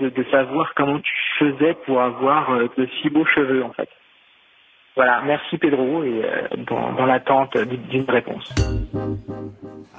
de, 0.00 0.24
savoir 0.30 0.72
comment 0.76 1.00
tu 1.00 1.12
faisais 1.38 1.74
pour 1.84 2.00
avoir 2.00 2.50
euh, 2.50 2.68
de 2.76 2.88
si 3.00 3.10
beaux 3.10 3.26
cheveux 3.26 3.64
en 3.64 3.72
fait. 3.72 3.88
Voilà, 4.96 5.22
merci 5.24 5.58
Pedro 5.58 6.02
et 6.04 6.22
euh, 6.24 6.48
dans, 6.66 7.06
l'attente 7.06 7.56
d'une 7.56 8.08
réponse. 8.08 8.52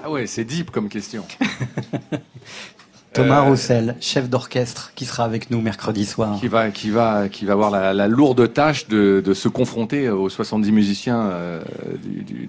Ah 0.04 0.10
ouais, 0.10 0.25
c'est 0.25 0.46
deep 0.46 0.72
comme 0.72 0.89
question. 0.89 1.24
Thomas 3.13 3.42
Roussel, 3.42 3.96
chef 4.00 4.30
d'orchestre, 4.30 4.92
qui 4.96 5.06
sera 5.06 5.24
avec 5.25 5.50
nous 5.50 5.62
mercredi 5.62 6.06
soir. 6.06 6.39
Qui 6.39 6.48
va, 6.48 6.70
qui 6.70 6.89
va, 6.89 7.28
qui 7.30 7.46
va 7.46 7.54
avoir 7.54 7.72
la, 7.72 8.08
lourde 8.08 8.54
tâche 8.54 8.88
de, 8.88 9.34
se 9.34 9.48
confronter 9.48 10.10
aux 10.10 10.30
70 10.30 10.72
musiciens 10.72 11.30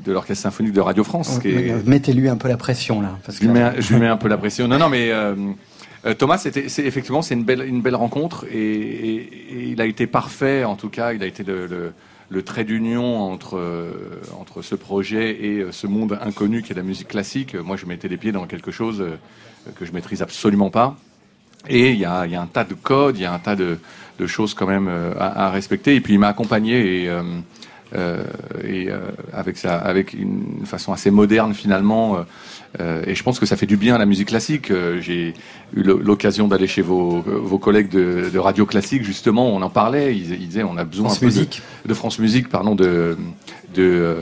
de 0.05 0.13
l'orchestre 0.13 0.43
symphonique 0.43 0.73
de 0.73 0.81
Radio 0.81 1.05
France. 1.05 1.41
Mettez-lui 1.87 2.29
un 2.29 2.37
peu 2.37 2.49
la 2.49 2.57
pression 2.57 3.01
là. 3.01 3.19
Parce 3.25 3.39
je, 3.39 3.45
lui 3.45 3.53
mets, 4.01 4.07
un 4.09 4.17
peu 4.17 4.29
la 4.29 4.37
pression. 4.39 4.69
Non, 4.69 4.79
non, 4.79 4.89
mais 4.89 5.11
Euh, 6.07 6.15
Thomas, 6.15 6.39
c'était, 6.39 6.71
c'est, 6.71 6.83
effectivement, 6.85 7.21
c'est 7.21 7.35
une 7.35 7.45
belle, 7.45 7.61
une 7.61 7.83
belle 7.83 7.95
rencontre 7.95 8.47
et, 8.51 8.57
et- 8.57 9.19
et 9.53 9.69
il 9.73 9.81
a 9.83 9.85
été 9.85 10.07
parfait, 10.07 10.65
en 10.65 10.75
tout 10.75 10.89
cas, 10.89 11.13
il 11.13 11.23
a 11.23 11.27
été 11.27 11.43
le, 11.43 11.67
le- 11.67 11.93
le 12.31 12.43
trait 12.43 12.65
d'union 12.65 13.21
entre, 13.21 13.59
euh, 13.59 14.23
entre 14.41 14.63
ce 14.63 14.77
projet 14.77 15.45
et 15.45 15.59
euh, 15.59 15.73
ce 15.73 15.89
monde 15.89 16.17
inconnu 16.23 16.63
qui 16.63 16.73
est 16.73 16.77
la 16.77 16.85
musique 16.85 17.09
classique. 17.09 17.57
Moi, 17.57 17.77
je 17.77 17.87
mettais 17.87 18.09
les 18.09 18.17
pieds 18.17 18.33
dans 18.33 18.47
quelque 18.47 18.71
chose 18.71 19.01
euh, 19.01 19.17
que 19.75 19.85
je 19.85 19.93
maîtrise 19.93 20.23
absolument 20.23 20.71
pas. 20.71 20.97
Et 21.69 21.91
il 21.91 21.99
y 21.99 22.05
a, 22.05 22.27
y 22.27 22.37
a 22.37 22.41
un 22.41 22.47
tas 22.47 22.65
de 22.65 22.75
codes, 22.75 23.19
il 23.19 23.23
y 23.23 23.27
a 23.27 23.35
un 23.35 23.39
tas 23.41 23.57
de, 23.57 23.79
de 24.19 24.27
choses 24.27 24.55
quand 24.55 24.67
même 24.67 24.89
à, 24.89 25.47
à 25.47 25.51
respecter. 25.51 25.95
Et 25.97 26.01
puis 26.01 26.15
il 26.15 26.19
m'a 26.19 26.29
accompagné 26.29 27.05
et, 27.05 27.11
euh, 27.95 28.23
et 28.65 28.91
euh, 28.91 28.99
avec, 29.33 29.57
sa, 29.57 29.77
avec 29.77 30.13
une 30.13 30.65
façon 30.65 30.93
assez 30.93 31.11
moderne 31.11 31.55
finalement. 31.55 32.19
euh, 32.81 33.03
et 33.07 33.15
je 33.17 33.23
pense 33.25 33.41
que 33.41 33.47
ça 33.47 33.57
fait 33.57 33.67
du 33.67 33.77
bien 33.77 33.97
à 33.97 33.99
la 33.99 34.07
musique 34.07 34.29
classique. 34.29 34.73
J'ai 35.01 35.35
eu 35.75 35.83
l'o- 35.83 35.99
l'occasion 35.99 36.47
d'aller 36.49 36.67
chez 36.69 36.83
vos, 36.83 37.21
vos 37.23 37.59
collègues 37.59 37.89
de, 37.91 38.31
de 38.33 38.39
radio 38.39 38.65
classique 38.67 39.03
justement. 39.03 39.49
On 39.55 39.61
en 39.63 39.71
parlait. 39.71 40.17
Ils, 40.17 40.33
ils 40.41 40.47
disaient 40.49 40.63
on 40.63 40.77
a 40.77 40.85
besoin 40.85 41.09
France 41.09 41.19
un 41.19 41.21
peu 41.21 41.27
de- 41.33 41.39
Musique. 41.39 41.63
de, 41.87 41.95
France 41.95 42.19
Musique, 42.21 42.49
pardon, 42.49 42.75
de 42.77 43.17
de, 43.75 44.17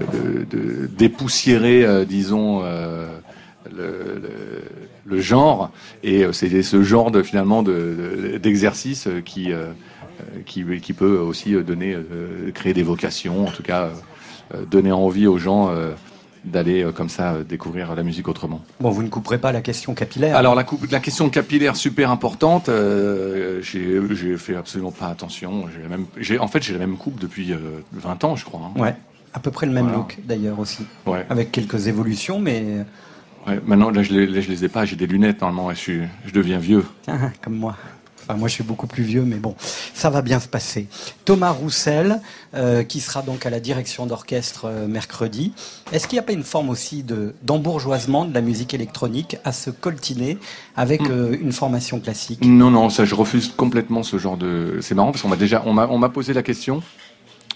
de, 0.00 0.44
de 0.56 0.86
dépoussiérer, 0.96 2.04
disons. 2.06 2.62
le, 2.62 4.20
le- 4.22 4.62
le 5.06 5.20
genre 5.20 5.70
et 6.02 6.24
euh, 6.24 6.32
c'est 6.32 6.62
ce 6.62 6.82
genre 6.82 7.10
de 7.10 7.22
finalement 7.22 7.62
de- 7.62 8.32
de- 8.32 8.38
d'exercice 8.38 9.06
euh, 9.06 9.20
qui 9.20 9.50
qui 10.46 10.64
qui 10.80 10.92
peut 10.92 11.18
aussi 11.18 11.52
donner 11.62 11.94
euh, 11.94 12.50
créer 12.52 12.72
des 12.74 12.82
vocations 12.82 13.46
en 13.46 13.50
tout 13.50 13.62
cas 13.62 13.90
donner 14.70 14.92
envie 14.92 15.26
aux 15.26 15.38
gens 15.38 15.70
d'aller 16.44 16.84
euh, 16.84 16.92
comme 16.92 17.08
ça 17.08 17.32
euh, 17.34 17.42
découvrir 17.42 17.92
la 17.96 18.04
musique 18.04 18.28
autrement. 18.28 18.62
Bon, 18.80 18.90
vous 18.90 19.02
ne 19.02 19.08
couperez 19.08 19.38
pas 19.38 19.50
la 19.50 19.60
question 19.60 19.94
capillaire. 19.94 20.36
Alors 20.36 20.54
la, 20.54 20.62
coupe, 20.62 20.88
la 20.92 21.00
question 21.00 21.28
capillaire 21.28 21.74
super 21.74 22.12
importante, 22.12 22.68
euh, 22.68 23.60
j'ai 23.60 24.36
fait 24.36 24.54
absolument 24.54 24.92
pas 24.92 25.08
attention. 25.08 25.64
J'ai 25.74 25.82
la 25.82 25.88
même, 25.88 26.06
j'ai 26.18 26.38
en 26.38 26.46
fait 26.46 26.62
j'ai 26.62 26.72
la 26.74 26.78
même 26.78 26.96
coupe 26.96 27.18
depuis 27.18 27.52
euh, 27.52 27.58
20 27.94 28.22
ans 28.22 28.36
je 28.36 28.44
crois. 28.44 28.60
hein. 28.76 28.80
Ouais, 28.80 28.94
à 29.34 29.40
peu 29.40 29.50
près 29.50 29.66
le 29.66 29.72
même 29.72 29.86
Voilà. 29.86 29.98
look 29.98 30.18
d'ailleurs 30.24 30.60
aussi, 30.60 30.84
Ouais. 31.04 31.26
avec 31.28 31.50
quelques 31.50 31.88
évolutions, 31.88 32.38
mais 32.38 32.62
ouais. 33.46 33.60
Maintenant 33.66 33.90
là 33.90 34.02
je 34.02 34.12
les, 34.12 34.26
là, 34.26 34.40
je 34.40 34.48
les 34.50 34.64
ai 34.64 34.68
pas, 34.68 34.84
j'ai 34.84 34.96
des 34.96 35.06
lunettes 35.06 35.40
normalement 35.40 35.70
et 35.70 35.74
je 35.74 35.80
suis, 35.80 36.00
je 36.26 36.32
deviens 36.32 36.58
vieux. 36.58 36.84
Ah, 37.06 37.30
comme 37.42 37.56
moi. 37.56 37.76
Enfin, 38.28 38.36
moi, 38.40 38.48
je 38.48 38.54
suis 38.54 38.64
beaucoup 38.64 38.88
plus 38.88 39.04
vieux, 39.04 39.22
mais 39.22 39.36
bon, 39.36 39.54
ça 39.94 40.10
va 40.10 40.20
bien 40.20 40.40
se 40.40 40.48
passer. 40.48 40.88
Thomas 41.24 41.50
Roussel, 41.50 42.20
euh, 42.56 42.82
qui 42.82 42.98
sera 42.98 43.22
donc 43.22 43.46
à 43.46 43.50
la 43.50 43.60
direction 43.60 44.04
d'orchestre 44.04 44.64
euh, 44.64 44.88
mercredi. 44.88 45.52
Est-ce 45.92 46.08
qu'il 46.08 46.16
n'y 46.16 46.20
a 46.20 46.24
pas 46.24 46.32
une 46.32 46.42
forme 46.42 46.68
aussi 46.68 47.04
de 47.04 47.36
d'embourgeoisement 47.44 48.24
de 48.24 48.34
la 48.34 48.40
musique 48.40 48.74
électronique 48.74 49.36
à 49.44 49.52
se 49.52 49.70
coltiner 49.70 50.38
avec 50.74 51.02
Hmm. 51.02 51.12
euh, 51.12 51.36
une 51.40 51.52
formation 51.52 52.00
classique? 52.00 52.44
Non, 52.44 52.72
non, 52.72 52.90
ça, 52.90 53.04
je 53.04 53.14
refuse 53.14 53.52
complètement 53.56 54.02
ce 54.02 54.18
genre 54.18 54.36
de. 54.36 54.78
C'est 54.80 54.96
marrant 54.96 55.12
parce 55.12 55.22
qu'on 55.22 55.28
m'a 55.28 55.36
déjà, 55.36 55.62
on 55.64 55.72
m'a, 55.72 55.86
on 55.86 55.98
m'a 55.98 56.08
posé 56.08 56.32
la 56.32 56.42
question. 56.42 56.82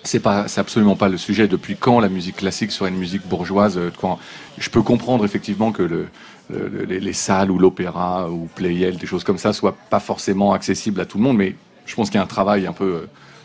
C'est 0.03 0.21
pas, 0.21 0.49
c'est 0.49 0.61
absolument 0.61 0.97
pas 0.97 1.09
le 1.09 1.19
sujet. 1.19 1.47
Depuis 1.49 1.77
quand 1.77 2.01
la 2.01 2.09
musique 2.09 2.37
classique 2.37 2.73
serait 2.73 2.91
une 2.91 2.97
musique 2.99 3.27
bourgeoise 3.29 3.77
euh, 3.79 3.91
quand 4.01 4.19
Je 4.59 4.71
peux 4.71 4.83
comprendre 4.83 5.25
effectivement 5.25 5.73
que 5.73 5.83
le, 5.83 6.07
le- 6.51 6.69
le- 6.69 6.85
les, 6.85 7.01
les 7.01 7.13
salles 7.13 7.51
ou 7.51 7.59
l'opéra 7.59 8.31
ou 8.31 8.49
Playel, 8.55 8.97
des 8.97 9.07
choses 9.07 9.25
comme 9.25 9.39
ça, 9.39 9.53
soient 9.53 9.77
pas 9.91 10.01
forcément 10.01 10.53
accessibles 10.53 11.01
à 11.01 11.05
tout 11.05 11.19
le 11.19 11.25
monde, 11.25 11.37
mais 11.37 11.55
je 11.87 11.95
pense 11.95 12.09
qu'il 12.09 12.17
y 12.17 12.21
a 12.21 12.25
un 12.25 12.27
travail 12.27 12.67
un 12.67 12.73
peu. 12.73 12.85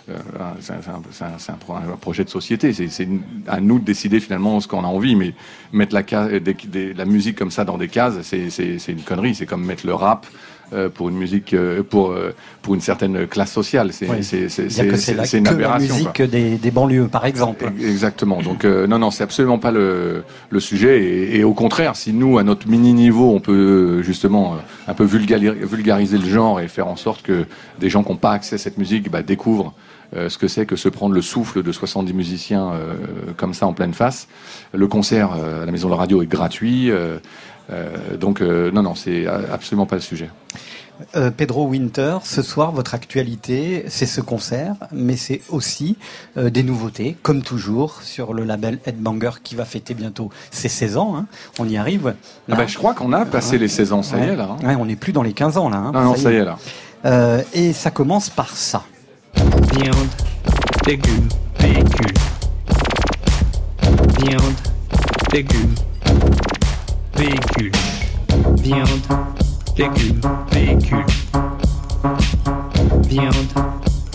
euh, 0.09 0.13
un- 0.39 0.53
c'est 0.61 0.73
un, 0.73 0.75
un- 0.75 1.93
un- 1.93 1.97
projet 1.97 2.23
de 2.23 2.29
société. 2.29 2.71
C'est, 2.73 3.07
à 3.47 3.59
nous 3.59 3.79
de 3.79 3.83
décider 3.85 4.19
finalement 4.19 4.59
ce 4.59 4.67
qu'on 4.67 4.83
a 4.83 4.87
envie, 4.87 5.15
mais 5.15 5.33
mettre 5.73 5.93
la, 5.95 6.03
des- 6.39 6.53
des- 6.53 6.93
la 6.93 7.05
musique 7.05 7.35
comme 7.37 7.51
ça 7.51 7.65
dans 7.65 7.77
des 7.77 7.87
cases, 7.89 8.21
c'est, 8.21 8.47
une 8.87 9.01
connerie. 9.01 9.33
C'est 9.35 9.45
comme 9.47 9.65
mettre 9.65 9.85
le 9.85 9.93
rap 9.95 10.25
euh, 10.25 10.64
pour 10.93 11.09
une 11.09 11.15
musique, 11.17 11.53
euh, 11.53 11.83
pour 11.83 12.11
euh, 12.11 12.33
pour 12.61 12.73
une 12.75 12.81
certaine 12.81 13.27
classe 13.27 13.51
sociale. 13.51 13.93
C'est, 13.93 14.09
Oui. 14.09 14.23
c'est, 14.23 14.49
c'est, 14.49 14.69
C'est-à-dire 14.69 14.93
que 14.93 14.97
c'est- 14.99 15.11
c'est 15.11 15.17
la, 15.17 15.25
c'est 15.25 15.37
une 15.37 15.43
que 15.43 15.49
la 15.49 15.55
aberration. 15.55 15.87
quoi. 15.87 15.97
musique 15.97 16.21
des, 16.23 16.57
des 16.57 16.71
banlieues, 16.71 17.07
par 17.07 17.25
exemple. 17.25 17.65
Exactement. 17.79 18.41
Donc 18.41 18.65
euh, 18.65 18.87
non, 18.87 18.97
non, 18.99 19.11
c'est 19.11 19.23
absolument 19.23 19.59
pas 19.59 19.71
le, 19.71 20.23
le 20.49 20.59
sujet. 20.59 21.03
Et, 21.03 21.37
et 21.39 21.43
au 21.43 21.53
contraire, 21.53 21.95
si 21.95 22.11
nous, 22.13 22.37
à 22.37 22.43
notre 22.43 22.67
mini 22.67 22.93
niveau, 22.93 23.31
on 23.33 23.39
peut 23.39 23.51
euh, 23.99 24.01
justement 24.03 24.53
euh, 24.53 24.57
un 24.91 24.93
peu 24.93 25.05
vulgari- 25.05 25.63
vulgariser 25.63 26.17
le 26.17 26.25
genre 26.27 26.59
et 26.59 26.67
faire 26.67 26.87
en 26.87 26.95
sorte 26.95 27.21
que 27.21 27.45
des 27.79 27.89
gens 27.89 28.03
qui 28.03 28.11
n'ont 28.11 28.17
pas 28.17 28.31
accès 28.31 28.55
à 28.55 28.57
cette 28.57 28.77
musique 28.77 29.11
bah, 29.11 29.21
découvrent 29.21 29.73
euh, 30.15 30.29
ce 30.29 30.37
que 30.37 30.47
c'est 30.47 30.65
que 30.65 30.75
se 30.75 30.87
prendre 30.89 31.13
le 31.15 31.21
souffle 31.21 31.61
de 31.63 31.71
70 31.71 32.13
musiciens 32.13 32.71
euh, 32.73 32.93
comme 33.37 33.53
ça 33.53 33.65
en 33.67 33.73
pleine 33.73 33.93
face. 33.93 34.27
Le 34.73 34.87
concert 34.87 35.31
euh, 35.37 35.63
à 35.63 35.65
la 35.65 35.71
Maison 35.71 35.87
de 35.89 35.93
la 35.93 35.99
Radio 35.99 36.21
est 36.21 36.27
gratuit. 36.27 36.89
Euh, 37.71 38.17
donc 38.17 38.41
euh, 38.41 38.71
non, 38.71 38.83
non, 38.83 38.95
c'est 38.95 39.25
absolument 39.27 39.85
pas 39.85 39.95
le 39.95 40.01
sujet. 40.01 40.29
Euh, 41.17 41.29
Pedro 41.29 41.67
Winter, 41.67 42.19
ce 42.23 42.41
soir, 42.41 42.71
votre 42.71 42.93
actualité, 42.95 43.83
c'est 43.89 44.05
ce 44.05 44.21
concert, 44.21 44.75
mais 44.93 45.17
c'est 45.17 45.41
aussi 45.49 45.97
euh, 46.37 46.49
des 46.49 46.63
nouveautés, 46.63 47.17
comme 47.21 47.41
toujours, 47.41 48.01
sur 48.01 48.33
le 48.33 48.45
label 48.45 48.79
Headbanger 48.85 49.31
qui 49.43 49.55
va 49.55 49.65
fêter 49.65 49.93
bientôt 49.93 50.29
ses 50.51 50.69
16 50.69 50.95
ans. 50.95 51.17
hein. 51.17 51.25
On 51.59 51.67
y 51.67 51.75
arrive. 51.75 52.13
Ah 52.49 52.55
bah, 52.55 52.65
je 52.65 52.77
crois 52.77 52.93
qu'on 52.93 53.11
a 53.11 53.25
passé 53.25 53.57
les 53.57 53.67
16 53.67 53.91
ans, 53.91 54.03
ça 54.03 54.17
y 54.19 54.21
est 54.29 54.35
là. 54.37 54.51
hein. 54.51 54.65
Ouais, 54.65 54.75
on 54.75 54.85
n'est 54.85 54.95
plus 54.95 55.11
dans 55.11 55.23
les 55.23 55.33
15 55.33 55.57
ans 55.57 55.69
là. 55.69 55.77
hein. 55.77 55.91
Non, 55.93 56.01
non, 56.01 56.15
ça 56.15 56.31
y 56.31 56.35
est 56.35 56.45
là. 56.45 56.57
Euh, 57.03 57.41
et 57.53 57.73
ça 57.73 57.91
commence 57.91 58.29
par 58.29 58.55
ça. 58.55 58.83
Viande, 59.73 60.07
légumes, 60.87 61.27
véhicule. 61.59 62.13
Viande, 64.19 64.53
légumes, 65.33 65.75
véhicule. 67.15 67.71
Viande, 68.57 68.87
légumes, 69.77 70.21
véhicule. 70.51 71.05
Viande, 73.07 73.33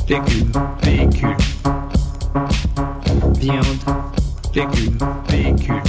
légumes, 0.08 0.52
véhicule. 0.82 1.36
Viande, 3.38 3.64
légumes, 4.54 4.98
véhicule. 5.28 5.82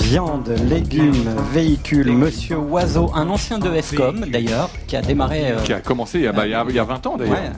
Viande, 0.00 0.48
légumes, 0.68 1.34
véhicules, 1.52 2.12
Monsieur 2.12 2.58
Oiseau, 2.58 3.10
un 3.14 3.28
ancien 3.28 3.58
de 3.58 3.72
Escom 3.74 4.24
d'ailleurs, 4.30 4.70
qui 4.86 4.96
a 4.96 5.02
démarré. 5.02 5.50
euh, 5.52 5.60
Qui 5.64 5.72
a 5.72 5.80
commencé 5.80 6.18
il 6.18 6.24
y 6.24 6.28
a, 6.28 6.32
bah, 6.32 6.46
il 6.46 6.50
y 6.50 6.54
a, 6.54 6.64
il 6.68 6.74
y 6.74 6.78
a 6.78 6.84
20 6.84 7.06
ans 7.06 7.16
d'ailleurs. 7.16 7.34
ouais, 7.34 7.50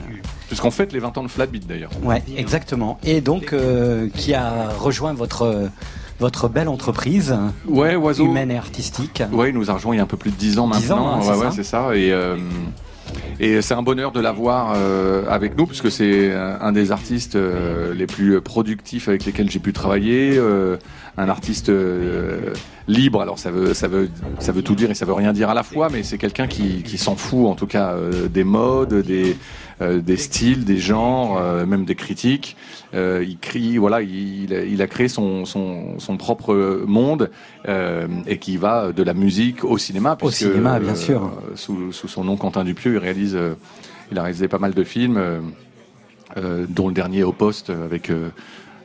Puisqu'on 0.47 0.71
fête 0.71 0.93
les 0.93 0.99
20 0.99 1.17
ans 1.17 1.23
de 1.23 1.27
Flatbeat 1.27 1.67
d'ailleurs. 1.67 1.91
ouais, 2.03 2.23
exactement. 2.37 2.97
Et 3.03 3.19
donc 3.21 3.51
euh, 3.53 4.07
qui 4.15 4.33
a 4.33 4.69
rejoint 4.79 5.13
votre 5.13 5.69
votre 6.19 6.47
belle 6.49 6.67
entreprise 6.69 7.37
Ouais, 7.67 7.95
Oiseau. 7.95 8.25
humaine 8.25 8.51
et 8.51 8.57
artistique. 8.57 9.21
Ouais, 9.31 9.49
il 9.49 9.55
nous 9.55 9.69
a 9.69 9.73
rejoint 9.73 9.93
il 9.95 9.97
y 9.97 10.01
a 10.01 10.03
un 10.03 10.07
peu 10.07 10.17
plus 10.17 10.31
de 10.31 10.35
10 10.35 10.59
ans 10.59 10.67
10 10.69 10.91
ans, 10.91 10.95
maintenant. 10.97 11.15
hein, 11.15 11.19
c'est 11.21 11.29
ouais, 11.31 11.35
ouais, 11.37 11.43
ça. 11.45 11.51
c'est 11.51 11.63
ça. 11.63 11.95
Et, 11.95 12.11
euh, 12.11 12.37
et 13.39 13.61
c'est 13.61 13.73
un 13.75 13.83
bonheur 13.83 14.11
de 14.11 14.19
l'avoir 14.19 14.73
euh, 14.75 15.23
avec 15.29 15.57
nous, 15.57 15.65
puisque 15.67 15.91
c'est 15.91 16.33
un 16.33 16.57
un 16.59 16.71
des 16.71 16.91
artistes 16.91 17.35
euh, 17.35 17.93
les 17.93 18.07
plus 18.07 18.41
productifs 18.41 19.07
avec 19.07 19.25
lesquels 19.25 19.49
j'ai 19.49 19.59
pu 19.59 19.73
travailler. 19.73 20.39
Un 21.19 21.29
artiste 21.29 21.69
euh, 21.69 22.53
libre, 22.87 23.21
alors 23.21 23.39
ça 23.39 23.49
veut, 23.49 23.73
ça, 23.73 23.87
veut, 23.87 24.07
ça 24.39 24.51
veut 24.51 24.61
tout 24.61 24.75
dire 24.75 24.91
et 24.91 24.93
ça 24.93 25.03
veut 25.05 25.13
rien 25.13 25.33
dire 25.33 25.49
à 25.49 25.55
la 25.55 25.63
fois, 25.63 25.89
mais 25.91 26.03
c'est 26.03 26.19
quelqu'un 26.19 26.45
qui, 26.47 26.83
qui 26.83 26.99
s'en 26.99 27.15
fout 27.15 27.47
en 27.47 27.55
tout 27.55 27.65
cas 27.65 27.93
euh, 27.93 28.27
des 28.27 28.43
modes, 28.43 28.93
des, 28.93 29.35
euh, 29.81 29.99
des 29.99 30.17
styles, 30.17 30.63
des 30.63 30.77
genres, 30.77 31.41
même 31.65 31.85
des 31.85 31.95
critiques. 31.95 32.55
Il 32.93 33.37
crie, 33.41 33.77
voilà, 33.77 34.01
il, 34.03 34.51
il 34.51 34.81
a- 34.81 34.87
créé 34.87 35.07
son, 35.07 35.45
son, 35.45 35.99
son 35.99 36.17
propre 36.17 36.83
monde 36.87 37.29
et 38.27 38.37
qui 38.37 38.57
va 38.57 38.91
de 38.91 39.03
la 39.03 39.13
musique 39.13 39.63
au 39.63 39.77
cinéma. 39.77 40.17
Au 40.21 40.29
cinéma, 40.31 40.79
bien 40.79 40.95
sûr. 40.95 41.31
sous, 41.55 41.91
sous 41.91 42.07
son 42.07 42.23
nom 42.23 42.37
Quentin 42.37 42.63
Dupieux, 42.63 42.93
il 42.93 42.97
réalise, 42.99 43.37
il 44.11 44.17
a 44.19 44.21
réalisé 44.23 44.47
pas 44.47 44.57
mal 44.59 44.73
de 44.73 44.83
films, 44.83 45.19
dont 46.69 46.87
le 46.87 46.93
dernier 46.93 47.23
au 47.23 47.31
poste 47.33 47.69
avec. 47.71 48.11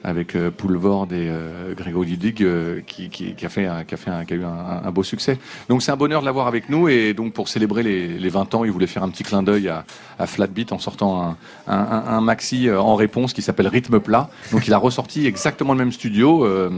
Avec 0.05 0.35
euh, 0.35 0.51
Poulvord 0.51 1.07
et 1.13 1.29
euh, 1.31 1.75
Grégory 1.75 2.17
Dudig 2.17 2.43
euh, 2.43 2.81
qui, 2.87 3.09
qui, 3.09 3.35
qui 3.35 3.47
a 3.47 3.49
fait 3.49 3.67
un, 3.67 3.85
qui 3.85 3.95
a 3.95 3.97
fait 3.97 4.11
un, 4.11 4.25
qui 4.25 4.35
a 4.35 4.37
eu 4.37 4.45
un, 4.45 4.83
un 4.87 4.91
beau 4.91 5.03
succès. 5.03 5.39
Donc 5.69 5.83
c'est 5.83 5.93
un 5.93 5.97
bonheur 5.97 6.21
de 6.23 6.27
l'avoir 6.27 6.47
avec 6.49 6.69
nous 6.69 6.89
et 6.89 7.15
donc 7.15 7.33
pour 7.33 7.49
célébrer 7.49 7.83
les, 7.83 8.09
les 8.19 8.29
20 8.29 8.55
ans, 8.55 8.65
il 8.65 8.71
voulait 8.73 8.87
faire 8.89 9.03
un 9.05 9.11
petit 9.11 9.23
clin 9.23 9.43
d'œil 9.43 9.69
à, 9.69 9.85
à 10.19 10.27
Flatbeat 10.27 10.73
en 10.73 10.79
sortant 10.79 11.23
un, 11.23 11.37
un, 11.69 11.79
un- 11.79 12.05
un 12.17 12.21
maxi 12.21 12.69
en 12.71 12.97
réponse 12.97 13.33
qui 13.33 13.43
s'appelle 13.43 13.69
Rythme 13.69 14.01
plat. 14.01 14.29
Donc 14.51 14.67
il 14.67 14.75
a 14.75 14.79
ressorti 14.79 15.27
exactement 15.27 15.73
le 15.73 15.79
même 15.79 15.93
studio, 15.93 16.45
euh, 16.45 16.69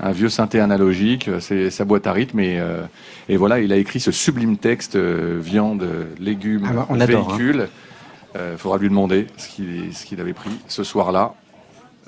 un 0.00 0.12
vieux 0.12 0.28
synthé 0.28 0.60
analogique, 0.60 1.28
c'est 1.40 1.70
sa 1.70 1.84
boîte 1.84 2.06
à 2.06 2.12
rythme 2.12 2.38
et, 2.40 2.60
euh, 2.60 2.82
et 3.28 3.36
voilà, 3.36 3.58
il 3.60 3.72
a 3.72 3.76
écrit 3.76 3.98
ce 4.00 4.12
sublime 4.12 4.56
texte 4.56 4.94
euh, 4.96 5.38
viande, 5.42 5.84
légumes, 6.20 6.66
Ah 6.68 6.72
bah, 6.74 6.86
on 6.90 7.00
adore, 7.00 7.28
véhicules. 7.28 7.68
Il 8.34 8.56
faudra 8.56 8.78
lui 8.78 8.88
demander 8.88 9.26
ce 9.36 9.46
qu'il 9.48 9.94
ce 9.94 10.06
qu'il 10.06 10.18
avait 10.18 10.32
pris 10.32 10.48
ce 10.66 10.84
soir-là 10.84 11.34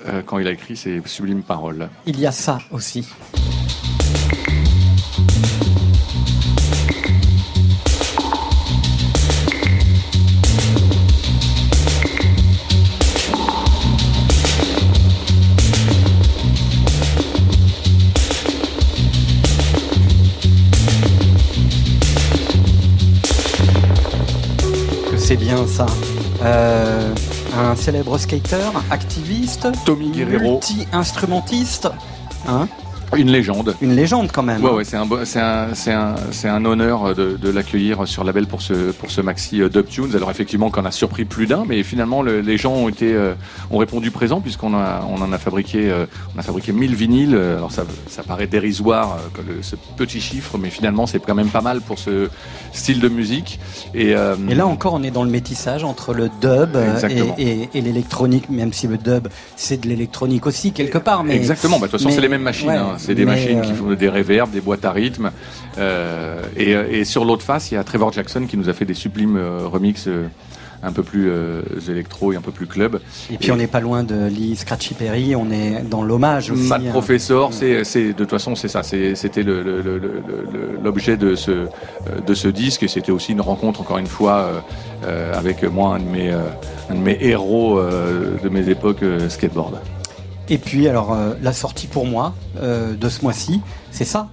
euh, 0.07 0.21
quand 0.25 0.39
il 0.39 0.47
a 0.47 0.51
écrit 0.51 0.75
ces 0.75 1.01
sublimes 1.05 1.43
paroles. 1.43 1.89
Il 2.05 2.19
y 2.19 2.25
a 2.25 2.31
ça 2.31 2.59
aussi. 2.71 3.07
c'est 25.25 25.37
bien 25.37 25.65
ça. 25.65 25.87
Euh, 26.43 27.11
un 27.57 27.75
célèbre 27.75 28.17
skater, 28.17 28.71
activiste, 28.91 29.67
Tommy 29.85 30.09
Guerrero. 30.09 30.51
multi-instrumentiste. 30.53 31.87
Hein? 32.47 32.67
Une 33.17 33.31
légende. 33.31 33.75
Une 33.81 33.95
légende 33.95 34.31
quand 34.31 34.43
même. 34.43 34.63
Ouais, 34.63 34.69
hein. 34.71 34.75
ouais, 34.75 34.83
c'est 34.83 34.97
un, 34.97 35.07
c'est 35.25 35.39
un, 35.39 35.67
c'est 35.73 35.91
un, 35.91 36.15
c'est 36.31 36.47
un 36.49 36.63
honneur 36.65 37.15
de, 37.15 37.37
de 37.37 37.49
l'accueillir 37.49 38.07
sur 38.07 38.23
label 38.23 38.47
pour 38.47 38.61
ce, 38.61 38.91
pour 38.91 39.11
ce 39.11 39.21
maxi 39.21 39.61
euh, 39.61 39.69
Dub 39.69 39.87
Tunes. 39.87 40.15
Alors 40.15 40.29
effectivement, 40.31 40.69
qu'on 40.69 40.85
a 40.85 40.91
surpris 40.91 41.25
plus 41.25 41.47
d'un, 41.47 41.63
mais 41.67 41.83
finalement 41.83 42.21
le- 42.21 42.41
les 42.41 42.57
gens 42.57 42.73
ont 42.73 42.89
été, 42.89 43.13
euh, 43.13 43.33
ont 43.71 43.77
répondu 43.77 44.11
présent 44.11 44.41
puisqu'on 44.41 44.73
a, 44.73 45.05
on 45.09 45.21
en 45.21 45.31
a 45.31 45.37
fabriqué, 45.37 45.89
euh, 45.89 46.05
on 46.35 46.39
a 46.39 46.43
fabriqué 46.43 46.71
1000 46.71 46.95
vinyles. 46.95 47.35
Euh, 47.35 47.57
Alors 47.57 47.71
ça, 47.71 47.83
ça 48.07 48.23
paraît 48.23 48.47
dérisoire 48.47 49.17
euh, 49.39 49.41
le- 49.57 49.63
ce 49.63 49.75
petit 49.97 50.21
chiffre, 50.21 50.57
mais 50.57 50.69
finalement 50.69 51.05
c'est 51.07 51.19
quand 51.19 51.35
même 51.35 51.49
pas 51.49 51.61
mal 51.61 51.81
pour 51.81 51.99
ce 51.99 52.29
style 52.73 52.99
de 52.99 53.09
musique. 53.09 53.59
Et, 53.93 54.15
euh, 54.15 54.35
Et 54.49 54.55
là 54.55 54.67
encore, 54.67 54.93
on 54.93 55.03
est 55.03 55.11
dans 55.11 55.23
le 55.23 55.29
métissage 55.29 55.83
entre 55.83 56.13
le 56.13 56.29
dub 56.41 56.75
euh, 56.75 56.99
et, 57.37 57.43
et- 57.63 57.69
et 57.73 57.81
l'électronique, 57.81 58.49
même 58.49 58.73
si 58.73 58.87
le 58.87 58.97
dub, 58.97 59.27
c'est 59.55 59.79
de 59.81 59.87
l'électronique 59.87 60.45
aussi, 60.45 60.71
quelque 60.71 60.97
part. 60.97 61.23
Mais, 61.23 61.35
Exactement, 61.35 61.79
bah, 61.79 61.87
de 61.87 61.91
toute 61.91 61.99
façon 61.99 62.09
mais- 62.09 62.15
c'est 62.15 62.21
les 62.21 62.27
mêmes 62.29 62.41
machines, 62.41 62.67
ouais, 62.67 62.75
hein. 62.75 62.95
C'est 63.05 63.15
des 63.15 63.25
mais, 63.25 63.31
machines 63.31 63.59
euh, 63.59 63.61
qui 63.61 63.73
font 63.73 63.93
des 63.93 64.09
reverbs, 64.09 64.51
des 64.51 64.61
boîtes 64.61 64.85
à 64.85 64.91
rythme. 64.91 65.31
Euh, 65.77 66.41
et, 66.57 66.71
et 66.71 67.05
sur 67.05 67.25
l'autre 67.25 67.43
face, 67.43 67.71
il 67.71 67.75
y 67.75 67.77
a 67.77 67.83
Trevor 67.83 68.11
Jackson 68.11 68.45
qui 68.49 68.57
nous 68.57 68.69
a 68.69 68.73
fait 68.73 68.85
des 68.85 68.93
sublimes 68.93 69.37
euh, 69.37 69.67
remixes 69.67 70.07
euh, 70.07 70.27
un 70.83 70.91
peu 70.91 71.03
plus 71.03 71.29
euh, 71.29 71.61
électro 71.89 72.31
et 72.31 72.35
un 72.35 72.41
peu 72.41 72.51
plus 72.51 72.67
club. 72.67 72.99
Et 73.31 73.37
puis 73.37 73.51
on 73.51 73.55
n'est 73.55 73.67
pas 73.67 73.79
loin 73.79 74.03
de 74.03 74.27
Lee 74.27 74.55
Scratchy 74.55 74.93
Perry, 74.93 75.35
on 75.35 75.49
est 75.51 75.81
dans 75.89 76.03
l'hommage 76.03 76.51
aussi. 76.51 76.71
Hein. 76.71 76.91
Professor, 76.91 77.53
c'est, 77.53 77.83
de 77.83 78.11
toute 78.13 78.29
façon 78.29 78.55
c'est 78.55 78.67
ça, 78.67 78.83
c'était 78.83 79.43
l'objet 80.83 81.17
de 81.17 81.35
ce, 81.35 81.51
euh, 81.51 81.65
de 82.25 82.33
ce 82.33 82.47
disque 82.47 82.83
et 82.83 82.87
c'était 82.87 83.11
aussi 83.11 83.31
une 83.31 83.41
rencontre 83.41 83.81
encore 83.81 83.97
une 83.97 84.07
fois 84.07 84.37
euh, 84.37 84.59
euh, 85.05 85.33
avec 85.33 85.63
moi, 85.63 85.95
un 85.95 85.99
de 85.99 86.09
mes, 86.09 86.31
euh, 86.31 86.41
un 86.89 86.95
de 86.95 86.99
mes 86.99 87.17
héros 87.19 87.79
euh, 87.79 88.35
de 88.43 88.49
mes 88.49 88.69
époques 88.69 89.03
euh, 89.03 89.27
skateboard. 89.29 89.79
Et 90.49 90.57
puis 90.57 90.87
alors 90.87 91.13
euh, 91.13 91.33
la 91.41 91.53
sortie 91.53 91.87
pour 91.87 92.05
moi 92.05 92.33
euh, 92.61 92.95
de 92.95 93.09
ce 93.09 93.23
mois-ci, 93.23 93.61
c'est 93.91 94.05
ça. 94.05 94.29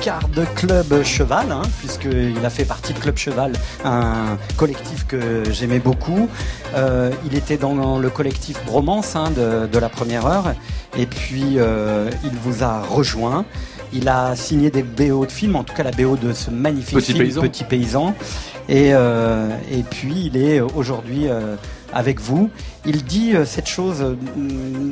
Card 0.00 0.28
Club 0.54 1.02
Cheval, 1.02 1.50
hein, 1.50 1.62
puisqu'il 1.78 2.44
a 2.44 2.50
fait 2.50 2.64
partie 2.64 2.92
de 2.92 2.98
Club 2.98 3.16
Cheval, 3.16 3.52
un 3.84 4.38
collectif 4.56 5.06
que 5.06 5.42
j'aimais 5.50 5.80
beaucoup. 5.80 6.28
Euh, 6.74 7.10
il 7.26 7.36
était 7.36 7.56
dans 7.56 7.98
le 7.98 8.10
collectif 8.10 8.64
Bromance 8.64 9.16
hein, 9.16 9.30
de, 9.30 9.66
de 9.66 9.78
la 9.78 9.88
première 9.88 10.26
heure, 10.26 10.54
et 10.96 11.06
puis 11.06 11.54
euh, 11.56 12.10
il 12.24 12.30
vous 12.38 12.62
a 12.62 12.82
rejoint. 12.82 13.44
Il 13.92 14.08
a 14.08 14.36
signé 14.36 14.70
des 14.70 14.82
BO 14.82 15.26
de 15.26 15.32
films, 15.32 15.56
en 15.56 15.64
tout 15.64 15.74
cas 15.74 15.82
la 15.82 15.90
BO 15.90 16.16
de 16.16 16.32
ce 16.32 16.50
magnifique 16.50 16.98
Petit 16.98 17.12
film 17.12 17.24
Paysan. 17.24 17.40
Petit 17.40 17.64
Paysan. 17.64 18.14
Et, 18.68 18.90
euh, 18.92 19.48
et 19.72 19.82
puis 19.82 20.30
il 20.32 20.36
est 20.36 20.60
aujourd'hui 20.60 21.26
avec 21.92 22.20
vous. 22.20 22.50
Il 22.84 23.02
dit 23.04 23.32
cette 23.46 23.66
chose 23.66 24.16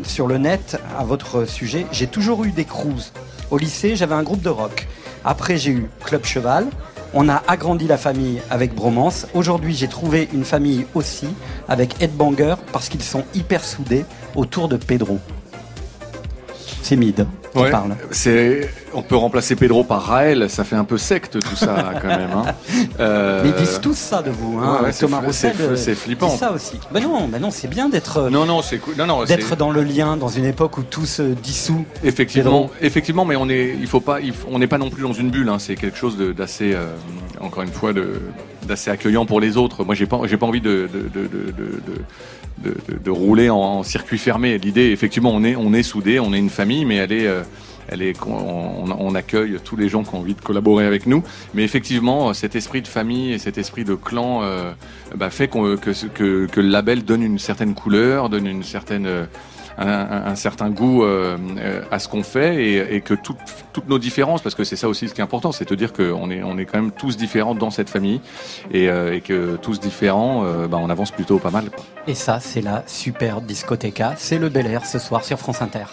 sur 0.02 0.26
le 0.26 0.38
net 0.38 0.80
à 0.98 1.04
votre 1.04 1.44
sujet. 1.44 1.86
J'ai 1.92 2.06
toujours 2.06 2.44
eu 2.44 2.52
des 2.52 2.64
cruises. 2.64 3.12
Au 3.50 3.58
lycée, 3.58 3.94
j'avais 3.96 4.14
un 4.14 4.22
groupe 4.22 4.42
de 4.42 4.48
rock. 4.48 4.88
Après, 5.26 5.58
j'ai 5.58 5.72
eu 5.72 5.90
Club 6.04 6.24
Cheval. 6.24 6.68
On 7.12 7.28
a 7.28 7.42
agrandi 7.48 7.88
la 7.88 7.98
famille 7.98 8.40
avec 8.48 8.74
Bromance. 8.74 9.26
Aujourd'hui, 9.34 9.74
j'ai 9.74 9.88
trouvé 9.88 10.28
une 10.32 10.44
famille 10.44 10.86
aussi 10.94 11.26
avec 11.68 12.00
Headbanger 12.00 12.54
parce 12.72 12.88
qu'ils 12.88 13.02
sont 13.02 13.24
hyper 13.34 13.64
soudés 13.64 14.04
autour 14.36 14.68
de 14.68 14.76
Pedro. 14.76 15.18
C'est 16.82 16.94
Mid 16.94 17.26
qui 17.56 17.62
Ouais. 17.64 17.70
parle. 17.70 17.96
C'est, 18.10 18.70
on 18.94 19.02
peut 19.02 19.16
remplacer 19.16 19.56
Pedro 19.56 19.84
par 19.84 20.02
Raël, 20.04 20.48
ça 20.50 20.64
fait 20.64 20.76
un 20.76 20.84
peu 20.84 20.98
secte 20.98 21.38
tout 21.40 21.56
ça 21.56 21.92
quand 22.00 22.08
même. 22.08 22.30
Hein. 22.34 22.44
Euh, 22.98 23.42
Mais 23.44 23.50
ils 23.50 23.54
disent 23.54 23.80
tous 23.82 23.96
ça 23.96 24.22
de 24.22 24.30
vous, 24.30 24.58
hein. 24.58 24.76
ouais, 24.78 24.84
ouais, 24.86 24.92
c'est 24.92 25.00
Thomas 25.06 25.20
Roussel. 25.20 25.52
c'est- 25.56 25.62
euh, 25.62 25.76
c'est 25.76 25.94
flippant. 25.94 26.30
ça 26.30 26.52
aussi. 26.52 26.78
Ben 26.92 27.02
non, 27.02 27.28
ben 27.28 27.40
non, 27.40 27.50
c'est 27.50 27.68
bien 27.68 27.88
d'être 27.90 28.30
Non, 28.30 28.46
non, 28.46 28.62
c'est 28.62 28.78
cool. 28.78 28.94
Non, 28.96 29.06
non, 29.06 29.24
d'être 29.24 29.54
dans 29.56 29.70
le 29.70 29.82
lien 29.82 30.16
dans 30.16 30.28
une 30.28 30.46
époque 30.46 30.78
où 30.78 30.82
tout 30.82 31.04
se 31.04 31.22
dissout. 31.22 31.84
Effectivement, 32.04 32.70
effectivement, 32.80 33.24
mais 33.26 33.36
on 33.36 33.48
est, 33.50 33.76
il 33.78 33.86
faut 33.86 34.00
pas, 34.00 34.20
il 34.20 34.32
faut- 34.32 34.48
on 34.50 34.58
n'est 34.58 34.66
pas 34.66 34.78
non 34.78 34.88
plus 34.90 35.02
dans 35.02 35.12
une 35.12 35.30
bulle. 35.30 35.48
Hein, 35.50 35.58
c'est 35.58 35.74
quelque 35.76 35.98
chose 35.98 36.16
d'assez, 36.16 36.72
euh, 36.74 36.86
encore 37.40 37.62
une 37.64 37.72
fois, 37.72 37.92
de- 37.92 38.20
d'assez 38.66 38.90
accueillant 38.90 39.26
pour 39.26 39.40
les 39.40 39.56
autres. 39.58 39.84
Moi, 39.84 39.94
j'ai 39.94 40.06
pas, 40.06 40.20
j'ai 40.24 40.36
pas 40.38 40.46
envie 40.46 40.60
de, 40.62 40.88
de, 40.92 41.00
de, 41.20 41.26
de, 41.28 41.82
de- 42.58 43.10
rouler 43.10 43.50
en, 43.50 43.82
circuit 43.82 44.18
fermé. 44.18 44.58
L'idée, 44.58 44.90
effectivement, 44.90 45.30
on 45.32 45.44
est, 45.44 45.56
on 45.56 45.72
est 45.72 45.82
soudés, 45.82 46.20
on 46.20 46.32
est 46.32 46.38
une 46.38 46.50
famille, 46.50 46.84
mais 46.84 46.96
elle 46.96 47.12
est, 47.12 47.26
euh, 47.26 47.42
elle 47.88 48.02
est, 48.02 48.16
on, 48.26 49.14
accueille 49.14 49.58
tous 49.64 49.76
les 49.76 49.88
gens 49.88 50.02
qui 50.02 50.14
ont 50.14 50.18
envie 50.18 50.34
de 50.34 50.40
collaborer 50.40 50.86
avec 50.86 51.06
nous. 51.06 51.22
Mais 51.54 51.62
effectivement, 51.62 52.34
cet 52.34 52.56
esprit 52.56 52.82
de 52.82 52.88
famille 52.88 53.32
et 53.32 53.38
cet 53.38 53.58
esprit 53.58 53.84
de 53.84 53.94
clan 53.94 54.42
euh, 54.42 54.72
bah, 55.14 55.30
fait 55.30 55.48
que, 55.48 55.76
que, 55.76 56.46
que 56.46 56.60
le 56.60 56.68
label 56.68 57.04
donne 57.04 57.22
une 57.22 57.38
certaine 57.38 57.74
couleur, 57.74 58.28
donne 58.28 58.46
une 58.46 58.64
certaine 58.64 59.06
euh, 59.06 59.26
un, 59.78 60.34
certain 60.34 60.70
goût 60.70 61.02
euh, 61.02 61.36
euh, 61.58 61.82
à 61.90 61.98
ce 61.98 62.08
qu'on 62.08 62.22
fait 62.22 62.94
et, 62.94 63.00
que 63.00 63.14
toutes, 63.14 63.38
nos 63.88 63.98
différences, 63.98 64.42
parce 64.42 64.54
que 64.54 64.64
c'est 64.64 64.76
ça 64.76 64.88
aussi 64.88 65.08
ce 65.08 65.14
qui 65.14 65.20
est 65.20 65.24
important, 65.24 65.52
c'est 65.52 65.68
de 65.68 65.74
dire 65.74 65.92
qu'on 65.92 66.30
est, 66.30 66.64
quand 66.64 66.80
même 66.80 66.92
tous 66.92 67.16
différents 67.16 67.54
dans 67.54 67.70
cette 67.70 67.90
famille 67.90 68.20
et, 68.72 68.88
euh, 68.88 69.20
que 69.20 69.56
tous 69.56 69.80
différents, 69.80 70.44
bah, 70.68 70.78
on 70.80 70.90
avance 70.90 71.10
plutôt 71.10 71.38
pas 71.38 71.50
mal. 71.50 71.64
Et 72.06 72.14
ça, 72.14 72.40
c'est 72.40 72.60
la 72.60 72.84
super 72.86 73.40
discothèque. 73.40 74.02
C'est 74.16 74.38
le 74.38 74.48
Bel 74.48 74.66
Air 74.66 74.84
ce 74.84 74.98
soir 74.98 75.24
sur 75.24 75.38
France 75.38 75.62
Inter. 75.62 75.84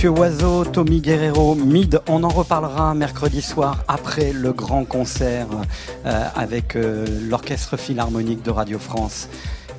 Monsieur 0.00 0.18
Oiseau, 0.18 0.64
Tommy 0.64 1.02
Guerrero, 1.02 1.54
Mid, 1.54 2.00
on 2.08 2.24
en 2.24 2.30
reparlera 2.30 2.94
mercredi 2.94 3.42
soir 3.42 3.84
après 3.86 4.32
le 4.32 4.50
grand 4.50 4.86
concert 4.86 5.46
euh, 6.06 6.24
avec 6.34 6.74
euh, 6.74 7.04
l'Orchestre 7.28 7.76
Philharmonique 7.76 8.42
de 8.42 8.50
Radio 8.50 8.78
France 8.78 9.28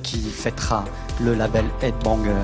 qui 0.04 0.20
fêtera 0.20 0.84
le 1.20 1.34
label 1.34 1.64
Headbanger. 1.82 2.38